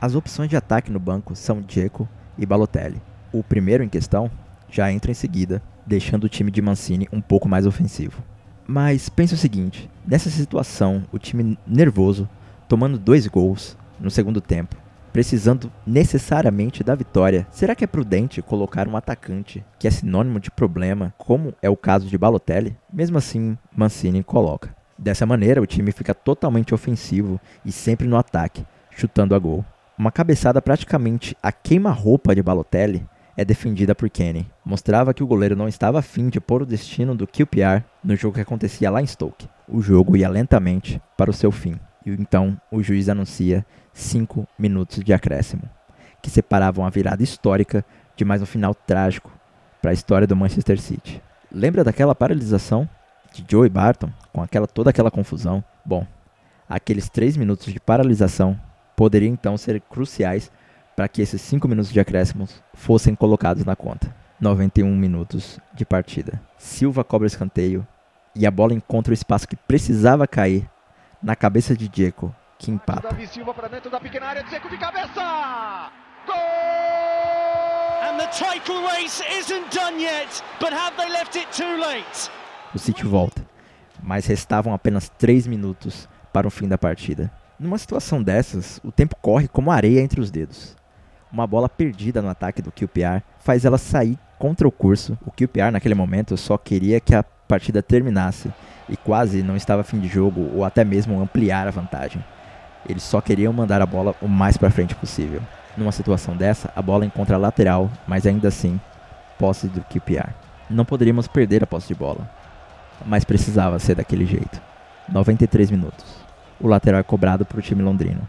As 0.00 0.14
opções 0.14 0.50
de 0.50 0.56
ataque 0.56 0.92
no 0.92 1.00
banco 1.00 1.34
são 1.34 1.62
Dzeko 1.62 2.06
e 2.36 2.44
Balotelli. 2.44 3.00
O 3.32 3.42
primeiro 3.42 3.82
em 3.82 3.88
questão 3.88 4.30
já 4.68 4.92
entra 4.92 5.10
em 5.10 5.14
seguida, 5.14 5.62
deixando 5.86 6.24
o 6.24 6.28
time 6.28 6.50
de 6.50 6.60
Mancini 6.60 7.08
um 7.10 7.22
pouco 7.22 7.48
mais 7.48 7.66
ofensivo. 7.66 8.22
Mas 8.66 9.08
pense 9.08 9.32
o 9.32 9.38
seguinte: 9.38 9.90
nessa 10.06 10.28
situação, 10.28 11.04
o 11.10 11.18
time 11.18 11.58
nervoso, 11.66 12.28
tomando 12.68 12.98
dois 12.98 13.26
gols 13.26 13.76
no 13.98 14.10
segundo 14.10 14.40
tempo, 14.40 14.76
precisando 15.10 15.72
necessariamente 15.86 16.84
da 16.84 16.94
vitória, 16.94 17.46
será 17.50 17.74
que 17.74 17.82
é 17.82 17.86
prudente 17.86 18.42
colocar 18.42 18.86
um 18.86 18.96
atacante 18.96 19.64
que 19.78 19.88
é 19.88 19.90
sinônimo 19.90 20.38
de 20.38 20.50
problema, 20.50 21.14
como 21.16 21.54
é 21.62 21.70
o 21.70 21.76
caso 21.76 22.06
de 22.06 22.18
Balotelli? 22.18 22.76
Mesmo 22.92 23.16
assim, 23.16 23.56
Mancini 23.74 24.22
coloca. 24.22 24.76
Dessa 24.98 25.24
maneira, 25.24 25.62
o 25.62 25.66
time 25.66 25.92
fica 25.92 26.12
totalmente 26.12 26.74
ofensivo 26.74 27.40
e 27.64 27.70
sempre 27.70 28.08
no 28.08 28.16
ataque, 28.16 28.66
chutando 28.90 29.34
a 29.34 29.38
gol. 29.38 29.64
Uma 29.96 30.10
cabeçada 30.10 30.60
praticamente 30.60 31.36
a 31.40 31.52
queima-roupa 31.52 32.34
de 32.34 32.42
Balotelli 32.42 33.06
é 33.36 33.44
defendida 33.44 33.94
por 33.94 34.10
Kenny. 34.10 34.50
Mostrava 34.64 35.14
que 35.14 35.22
o 35.22 35.26
goleiro 35.26 35.54
não 35.54 35.68
estava 35.68 36.00
afim 36.00 36.28
de 36.28 36.40
pôr 36.40 36.62
o 36.62 36.66
destino 36.66 37.14
do 37.14 37.28
QPR 37.28 37.84
no 38.02 38.16
jogo 38.16 38.34
que 38.34 38.40
acontecia 38.40 38.90
lá 38.90 39.00
em 39.00 39.06
Stoke. 39.06 39.48
O 39.68 39.80
jogo 39.80 40.16
ia 40.16 40.28
lentamente 40.28 41.00
para 41.16 41.30
o 41.30 41.34
seu 41.34 41.52
fim. 41.52 41.78
E 42.04 42.10
então 42.10 42.60
o 42.68 42.82
juiz 42.82 43.08
anuncia 43.08 43.64
5 43.92 44.48
minutos 44.58 45.04
de 45.04 45.12
acréscimo, 45.12 45.62
que 46.20 46.28
separavam 46.28 46.84
a 46.84 46.90
virada 46.90 47.22
histórica 47.22 47.84
de 48.16 48.24
mais 48.24 48.42
um 48.42 48.46
final 48.46 48.74
trágico 48.74 49.30
para 49.80 49.92
a 49.92 49.94
história 49.94 50.26
do 50.26 50.34
Manchester 50.34 50.80
City. 50.80 51.22
Lembra 51.52 51.84
daquela 51.84 52.16
paralisação 52.16 52.88
de 53.32 53.44
Joey 53.48 53.68
Barton 53.68 54.10
com 54.32 54.42
aquela 54.42 54.66
toda 54.66 54.90
aquela 54.90 55.10
confusão? 55.10 55.62
Bom, 55.84 56.06
aqueles 56.68 57.08
3 57.08 57.36
minutos 57.36 57.72
de 57.72 57.80
paralisação 57.80 58.58
poderiam 58.96 59.32
então 59.32 59.56
ser 59.56 59.80
cruciais 59.80 60.50
para 60.96 61.08
que 61.08 61.22
esses 61.22 61.40
5 61.42 61.68
minutos 61.68 61.92
de 61.92 62.00
acréscimos 62.00 62.62
fossem 62.74 63.14
colocados 63.14 63.64
na 63.64 63.76
conta. 63.76 64.14
91 64.40 64.94
minutos 64.94 65.58
de 65.74 65.84
partida. 65.84 66.40
Silva 66.56 67.04
cobra 67.04 67.26
escanteio 67.26 67.86
e 68.34 68.46
a 68.46 68.50
bola 68.50 68.74
encontra 68.74 69.10
o 69.10 69.14
espaço 69.14 69.48
que 69.48 69.56
precisava 69.56 70.26
cair 70.26 70.68
na 71.22 71.34
cabeça 71.34 71.76
de 71.76 71.88
Diego, 71.88 72.34
que 72.58 72.70
empata. 72.70 73.08
Davi 73.08 73.26
Silva 73.26 73.52
para 73.52 73.68
dentro 73.68 73.90
da 73.90 73.98
pequena 73.98 74.26
área, 74.26 74.44
Dzeko 74.44 74.68
de 74.68 74.78
cabeça! 74.78 75.90
Gol! 76.26 76.36
And 78.02 78.18
the 78.18 78.28
title 78.28 78.82
race 78.92 79.22
isn't 79.38 79.74
done 79.74 80.00
yet, 80.00 80.42
but 80.60 80.72
have 80.72 80.96
they 80.96 81.08
left 81.10 81.36
it 81.36 81.48
too 81.52 81.76
late? 81.80 82.30
O 82.74 82.78
City 82.78 83.04
volta, 83.04 83.44
mas 84.02 84.26
restavam 84.26 84.72
apenas 84.72 85.08
3 85.08 85.46
minutos 85.46 86.08
para 86.32 86.46
o 86.46 86.50
fim 86.50 86.68
da 86.68 86.78
partida. 86.78 87.30
Numa 87.58 87.78
situação 87.78 88.22
dessas, 88.22 88.80
o 88.84 88.92
tempo 88.92 89.16
corre 89.20 89.48
como 89.48 89.70
areia 89.70 90.00
entre 90.00 90.20
os 90.20 90.30
dedos 90.30 90.76
uma 91.32 91.46
bola 91.46 91.68
perdida 91.68 92.22
no 92.22 92.28
ataque 92.28 92.62
do 92.62 92.72
QPR 92.72 93.22
faz 93.38 93.64
ela 93.64 93.78
sair 93.78 94.18
contra 94.38 94.66
o 94.66 94.72
curso. 94.72 95.18
O 95.26 95.30
QPR 95.30 95.70
naquele 95.70 95.94
momento 95.94 96.36
só 96.36 96.56
queria 96.56 97.00
que 97.00 97.14
a 97.14 97.22
partida 97.22 97.82
terminasse 97.82 98.52
e 98.88 98.96
quase 98.96 99.42
não 99.42 99.56
estava 99.56 99.84
fim 99.84 99.98
de 99.98 100.08
jogo 100.08 100.50
ou 100.54 100.64
até 100.64 100.84
mesmo 100.84 101.20
ampliar 101.20 101.66
a 101.66 101.70
vantagem. 101.70 102.24
Eles 102.88 103.02
só 103.02 103.20
queriam 103.20 103.52
mandar 103.52 103.82
a 103.82 103.86
bola 103.86 104.14
o 104.22 104.28
mais 104.28 104.56
para 104.56 104.70
frente 104.70 104.94
possível. 104.94 105.42
Numa 105.76 105.92
situação 105.92 106.36
dessa, 106.36 106.72
a 106.74 106.82
bola 106.82 107.04
encontra 107.04 107.36
a 107.36 107.38
lateral, 107.38 107.90
mas 108.06 108.26
ainda 108.26 108.48
assim, 108.48 108.80
posse 109.38 109.68
do 109.68 109.82
QPR. 109.82 110.30
Não 110.70 110.84
poderíamos 110.84 111.28
perder 111.28 111.62
a 111.62 111.66
posse 111.66 111.88
de 111.88 111.94
bola, 111.94 112.28
mas 113.04 113.24
precisava 113.24 113.78
ser 113.78 113.94
daquele 113.94 114.26
jeito. 114.26 114.60
93 115.08 115.70
minutos. 115.70 116.04
O 116.60 116.68
lateral 116.68 117.00
é 117.00 117.04
cobrado 117.04 117.44
para 117.44 117.58
o 117.58 117.62
time 117.62 117.82
londrino, 117.82 118.28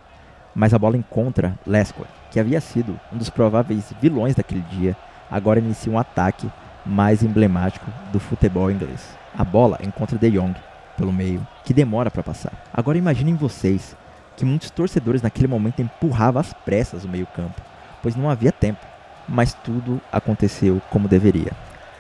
mas 0.54 0.74
a 0.74 0.80
bola 0.80 0.98
encontra 0.98 1.58
Lescott, 1.66 2.10
que 2.32 2.40
havia 2.40 2.62
sido 2.62 3.00
um 3.12 3.18
dos 3.18 3.30
prováveis 3.30 3.92
vilões 4.02 4.36
daquele 4.36 4.62
dia, 4.72 4.96
agora 5.30 5.60
inicia 5.60 5.92
um 5.92 5.98
ataque 5.98 6.50
mais 6.86 7.24
emblemático 7.24 7.86
do 8.12 8.20
futebol 8.20 8.72
inglês. 8.72 9.18
A 9.38 9.44
bola 9.44 9.80
encontra 9.84 10.18
De 10.18 10.30
Jong 10.32 10.56
pelo 10.98 11.14
meio, 11.14 11.46
que 11.64 11.74
demora 11.74 12.12
para 12.12 12.22
passar. 12.22 12.52
Agora 12.74 12.98
imaginem 12.98 13.36
vocês 13.36 13.96
que 14.36 14.44
muitos 14.44 14.70
torcedores 14.70 15.22
naquele 15.22 15.48
momento 15.48 15.82
empurravam 15.82 16.42
às 16.42 16.52
pressas 16.54 17.06
o 17.06 17.10
meio-campo, 17.10 17.62
pois 18.04 18.16
não 18.16 18.30
havia 18.30 18.52
tempo. 18.52 18.86
Mas 19.28 19.54
tudo 19.54 20.02
aconteceu 20.12 20.82
como 20.90 21.08
deveria. 21.08 21.52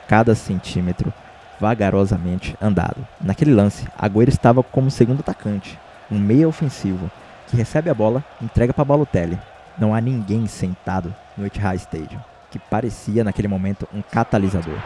Cada 0.07 0.35
centímetro 0.35 1.13
vagarosamente 1.59 2.55
andado. 2.61 3.05
Naquele 3.19 3.53
lance, 3.53 3.87
Agüero 3.97 4.29
estava 4.29 4.63
como 4.63 4.89
segundo 4.89 5.19
atacante, 5.19 5.77
um 6.09 6.17
meia 6.17 6.47
ofensivo, 6.47 7.09
que 7.47 7.57
recebe 7.57 7.89
a 7.89 7.93
bola, 7.93 8.23
entrega 8.41 8.73
para 8.73 8.85
Balotelli, 8.85 9.39
não 9.77 9.93
há 9.93 10.01
ninguém 10.01 10.47
sentado 10.47 11.13
no 11.37 11.45
Etihad 11.45 11.75
Stadium, 11.77 12.19
que 12.51 12.59
parecia 12.59 13.23
naquele 13.23 13.47
momento 13.47 13.87
um 13.93 14.01
catalisador. 14.01 14.77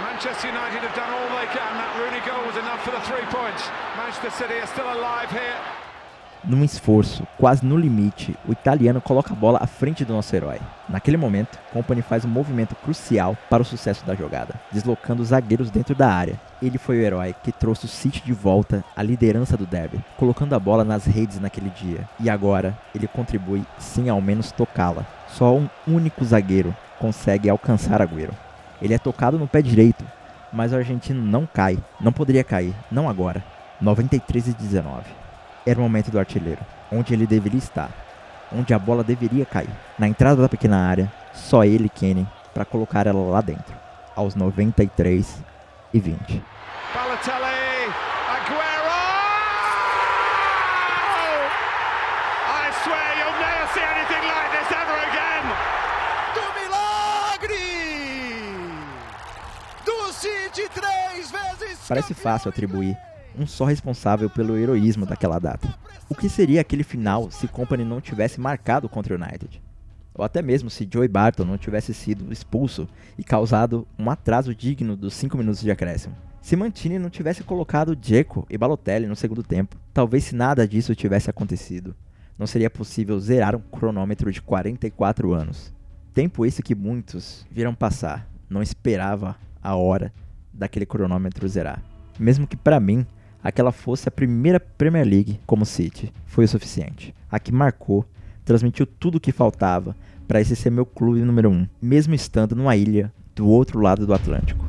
Manchester 0.00 0.50
United 0.50 0.84
have 0.84 0.94
done 0.94 1.10
all 1.10 1.28
they 1.38 1.46
can. 1.48 1.72
That 1.76 1.92
Rooney 1.98 2.20
goal 2.24 2.46
was 2.46 2.56
enough 2.56 2.82
for 2.84 2.90
the 2.90 3.00
three 3.00 3.26
points. 3.30 3.70
Manchester 3.96 4.30
City 4.30 4.60
are 4.60 4.66
still 4.66 4.86
alive 4.86 5.30
here. 5.30 5.85
Num 6.48 6.62
esforço 6.62 7.26
quase 7.36 7.66
no 7.66 7.76
limite, 7.76 8.36
o 8.46 8.52
italiano 8.52 9.00
coloca 9.00 9.32
a 9.32 9.36
bola 9.36 9.58
à 9.60 9.66
frente 9.66 10.04
do 10.04 10.12
nosso 10.12 10.36
herói. 10.36 10.60
Naquele 10.88 11.16
momento, 11.16 11.58
Company 11.72 12.02
faz 12.02 12.24
um 12.24 12.28
movimento 12.28 12.76
crucial 12.76 13.36
para 13.50 13.62
o 13.64 13.66
sucesso 13.66 14.06
da 14.06 14.14
jogada, 14.14 14.54
deslocando 14.70 15.22
os 15.22 15.30
zagueiros 15.30 15.72
dentro 15.72 15.92
da 15.92 16.08
área. 16.08 16.40
Ele 16.62 16.78
foi 16.78 16.98
o 16.98 17.02
herói 17.02 17.34
que 17.42 17.50
trouxe 17.50 17.86
o 17.86 17.88
City 17.88 18.22
de 18.24 18.32
volta 18.32 18.84
à 18.94 19.02
liderança 19.02 19.56
do 19.56 19.66
derby, 19.66 19.98
colocando 20.16 20.54
a 20.54 20.58
bola 20.60 20.84
nas 20.84 21.04
redes 21.04 21.40
naquele 21.40 21.68
dia. 21.68 22.08
E 22.20 22.30
agora, 22.30 22.78
ele 22.94 23.08
contribui 23.08 23.64
sem 23.76 24.08
ao 24.08 24.20
menos 24.20 24.52
tocá-la. 24.52 25.04
Só 25.26 25.52
um 25.52 25.68
único 25.84 26.24
zagueiro 26.24 26.72
consegue 27.00 27.50
alcançar 27.50 28.00
Agüero. 28.00 28.32
Ele 28.80 28.94
é 28.94 28.98
tocado 28.98 29.36
no 29.36 29.48
pé 29.48 29.60
direito, 29.60 30.04
mas 30.52 30.72
o 30.72 30.76
argentino 30.76 31.20
não 31.20 31.44
cai. 31.44 31.76
Não 32.00 32.12
poderia 32.12 32.44
cair, 32.44 32.72
não 32.88 33.08
agora. 33.08 33.44
93 33.80 34.46
e 34.46 34.52
19 34.52 35.25
era 35.66 35.78
o 35.80 35.82
momento 35.82 36.10
do 36.10 36.18
artilheiro, 36.18 36.60
onde 36.92 37.12
ele 37.12 37.26
deveria 37.26 37.58
estar, 37.58 37.90
onde 38.52 38.72
a 38.72 38.78
bola 38.78 39.02
deveria 39.02 39.44
cair. 39.44 39.68
Na 39.98 40.06
entrada 40.06 40.40
da 40.40 40.48
pequena 40.48 40.78
área, 40.78 41.12
só 41.34 41.64
ele, 41.64 41.88
Kenny, 41.88 42.26
para 42.54 42.64
colocar 42.64 43.06
ela 43.06 43.20
lá 43.30 43.40
dentro, 43.40 43.74
aos 44.14 44.36
93 44.36 45.42
e 45.92 46.00
20. 46.00 46.42
Balotelli, 46.94 47.92
Aguero! 48.30 48.96
I 52.48 52.70
swear 52.84 53.16
you'll 53.18 53.40
never 53.40 53.66
see 53.74 53.82
anything 53.82 54.24
like 54.24 54.50
this 54.56 54.70
ever 54.70 54.98
again! 55.10 55.44
Do 56.36 56.44
milagre! 56.60 57.66
Do 59.84 60.12
City 60.12 60.68
três 60.72 61.30
vezes! 61.30 61.86
Parece 61.88 62.14
fácil 62.14 62.50
atribuir 62.50 62.96
um 63.38 63.46
só 63.46 63.64
responsável 63.64 64.30
pelo 64.30 64.56
heroísmo 64.56 65.06
daquela 65.06 65.38
data. 65.38 65.72
O 66.08 66.14
que 66.14 66.28
seria 66.28 66.60
aquele 66.60 66.82
final 66.82 67.30
se 67.30 67.48
Company 67.48 67.84
não 67.84 68.00
tivesse 68.00 68.40
marcado 68.40 68.88
contra 68.88 69.14
o 69.14 69.18
United? 69.20 69.62
Ou 70.14 70.24
até 70.24 70.40
mesmo 70.40 70.70
se 70.70 70.88
Joey 70.90 71.08
Barton 71.08 71.44
não 71.44 71.58
tivesse 71.58 71.92
sido 71.92 72.32
expulso 72.32 72.88
e 73.18 73.22
causado 73.22 73.86
um 73.98 74.10
atraso 74.10 74.54
digno 74.54 74.96
dos 74.96 75.14
5 75.14 75.36
minutos 75.36 75.60
de 75.60 75.70
acréscimo? 75.70 76.16
Se 76.40 76.56
Mantini 76.56 76.98
não 76.98 77.10
tivesse 77.10 77.42
colocado 77.42 77.96
Dzeko 77.96 78.46
e 78.48 78.56
Balotelli 78.56 79.06
no 79.06 79.16
segundo 79.16 79.42
tempo, 79.42 79.76
talvez 79.92 80.24
se 80.24 80.34
nada 80.34 80.66
disso 80.66 80.94
tivesse 80.94 81.28
acontecido, 81.28 81.94
não 82.38 82.46
seria 82.46 82.70
possível 82.70 83.18
zerar 83.18 83.56
um 83.56 83.60
cronômetro 83.60 84.30
de 84.30 84.40
44 84.40 85.34
anos. 85.34 85.74
Tempo 86.14 86.46
esse 86.46 86.62
que 86.62 86.74
muitos 86.74 87.44
viram 87.50 87.74
passar, 87.74 88.26
não 88.48 88.62
esperava 88.62 89.36
a 89.62 89.74
hora 89.74 90.12
daquele 90.52 90.86
cronômetro 90.86 91.48
zerar. 91.48 91.82
Mesmo 92.18 92.46
que 92.46 92.56
para 92.56 92.80
mim 92.80 93.04
aquela 93.42 93.72
fosse 93.72 94.08
a 94.08 94.12
primeira 94.12 94.58
Premier 94.58 95.06
League 95.06 95.40
como 95.46 95.64
City. 95.66 96.12
Foi 96.26 96.44
o 96.44 96.48
suficiente. 96.48 97.14
A 97.30 97.38
que 97.38 97.52
marcou, 97.52 98.04
transmitiu 98.44 98.86
tudo 98.86 99.16
o 99.16 99.20
que 99.20 99.32
faltava 99.32 99.96
para 100.26 100.40
esse 100.40 100.56
ser 100.56 100.70
meu 100.70 100.84
clube 100.84 101.20
número 101.20 101.50
um, 101.50 101.66
mesmo 101.80 102.14
estando 102.14 102.56
numa 102.56 102.76
ilha 102.76 103.12
do 103.34 103.48
outro 103.48 103.80
lado 103.80 104.06
do 104.06 104.14
Atlântico. 104.14 104.66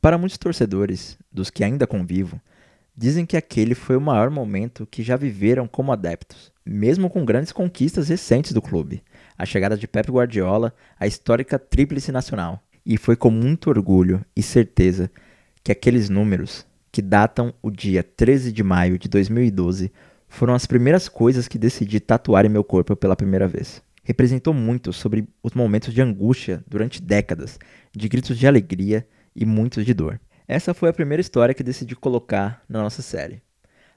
Para 0.00 0.16
muitos 0.16 0.38
torcedores, 0.38 1.18
dos 1.30 1.50
que 1.50 1.62
ainda 1.62 1.86
convivo, 1.86 2.40
dizem 2.96 3.26
que 3.26 3.36
aquele 3.36 3.74
foi 3.74 3.96
o 3.96 4.00
maior 4.00 4.30
momento 4.30 4.86
que 4.86 5.02
já 5.02 5.16
viveram 5.16 5.68
como 5.68 5.92
adeptos 5.92 6.52
mesmo 6.68 7.08
com 7.08 7.24
grandes 7.24 7.52
conquistas 7.52 8.08
recentes 8.08 8.52
do 8.52 8.60
clube, 8.60 9.02
a 9.36 9.46
chegada 9.46 9.76
de 9.76 9.88
Pep 9.88 10.10
Guardiola, 10.10 10.74
a 11.00 11.06
histórica 11.06 11.58
Tríplice 11.58 12.12
Nacional. 12.12 12.62
E 12.84 12.96
foi 12.96 13.16
com 13.16 13.30
muito 13.30 13.70
orgulho 13.70 14.24
e 14.36 14.42
certeza 14.42 15.10
que 15.62 15.72
aqueles 15.72 16.08
números, 16.08 16.66
que 16.92 17.02
datam 17.02 17.52
o 17.62 17.70
dia 17.70 18.02
13 18.02 18.52
de 18.52 18.62
maio 18.62 18.98
de 18.98 19.08
2012, 19.08 19.92
foram 20.28 20.54
as 20.54 20.66
primeiras 20.66 21.08
coisas 21.08 21.48
que 21.48 21.58
decidi 21.58 22.00
tatuar 22.00 22.44
em 22.44 22.50
meu 22.50 22.62
corpo 22.62 22.94
pela 22.94 23.16
primeira 23.16 23.48
vez. 23.48 23.82
representou 24.04 24.54
muito 24.54 24.90
sobre 24.90 25.28
os 25.42 25.52
momentos 25.52 25.92
de 25.92 26.00
angústia 26.00 26.64
durante 26.66 27.02
décadas, 27.02 27.58
de 27.94 28.08
gritos 28.08 28.38
de 28.38 28.46
alegria 28.46 29.06
e 29.36 29.44
muitos 29.44 29.84
de 29.84 29.92
dor. 29.92 30.18
Essa 30.46 30.72
foi 30.72 30.88
a 30.88 30.94
primeira 30.94 31.20
história 31.20 31.54
que 31.54 31.62
decidi 31.62 31.94
colocar 31.94 32.62
na 32.66 32.80
nossa 32.80 33.02
série. 33.02 33.42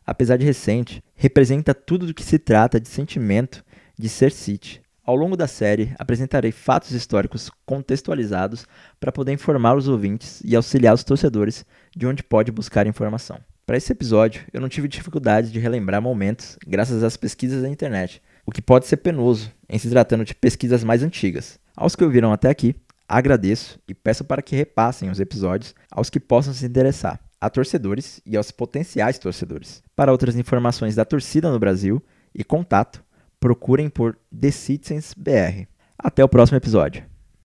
Apesar 0.06 0.38
de 0.38 0.46
recente, 0.46 1.04
representa 1.16 1.74
tudo 1.74 2.08
do 2.08 2.14
que 2.14 2.24
se 2.24 2.40
trata 2.40 2.80
de 2.80 2.90
sentimento 2.90 3.64
de 3.98 4.10
ser 4.10 4.32
City. 4.32 4.82
Ao 5.04 5.16
longo 5.16 5.36
da 5.36 5.48
série, 5.48 5.94
apresentarei 5.98 6.52
fatos 6.52 6.92
históricos 6.92 7.50
contextualizados 7.66 8.68
para 9.00 9.12
poder 9.12 9.34
informar 9.34 9.76
os 9.76 9.88
ouvintes 9.88 10.42
e 10.46 10.56
auxiliar 10.56 10.94
os 10.94 11.04
torcedores 11.04 11.66
de 11.96 12.06
onde 12.06 12.24
pode 12.24 12.52
buscar 12.52 12.88
informação. 12.88 13.40
Para 13.66 13.78
esse 13.78 13.92
episódio, 13.92 14.44
eu 14.52 14.60
não 14.60 14.70
tive 14.70 14.88
dificuldade 14.88 15.52
de 15.52 15.60
relembrar 15.60 16.02
momentos 16.02 16.58
graças 16.68 17.04
às 17.04 17.18
pesquisas 17.18 17.62
da 17.62 17.70
internet, 17.70 18.22
o 18.46 18.52
que 18.52 18.62
pode 18.62 18.86
ser 18.86 18.98
penoso 18.98 19.52
em 19.70 19.78
se 19.78 19.90
tratando 19.90 20.26
de 20.26 20.36
pesquisas 20.36 20.84
mais 20.84 21.04
antigas. 21.04 21.60
Aos 21.76 21.96
que 21.96 22.04
ouviram 22.04 22.34
até 22.34 22.50
aqui, 22.50 22.76
agradeço 23.08 23.80
e 23.88 23.94
peço 23.94 24.24
para 24.24 24.42
que 24.42 24.56
repassem 24.56 25.10
os 25.10 25.20
episódios 25.20 25.74
aos 25.92 26.10
que 26.10 26.20
possam 26.20 26.54
se 26.54 26.66
interessar, 26.66 27.20
a 27.42 27.50
torcedores 27.50 28.22
e 28.26 28.38
aos 28.38 28.52
potenciais 28.52 29.18
torcedores. 29.18 29.84
Para 29.96 30.12
outras 30.12 30.36
informações 30.36 30.96
da 30.96 31.04
torcida 31.04 31.52
no 31.52 31.60
Brasil 31.60 32.02
e 32.34 32.44
contato, 32.44 33.04
procurem 33.40 33.90
por 33.90 34.18
The 34.40 34.52
Citizens 34.52 35.16
BR. 35.18 35.66
Até 35.98 36.24
o 36.24 36.30
próximo 36.30 36.58
episódio. 36.58 37.11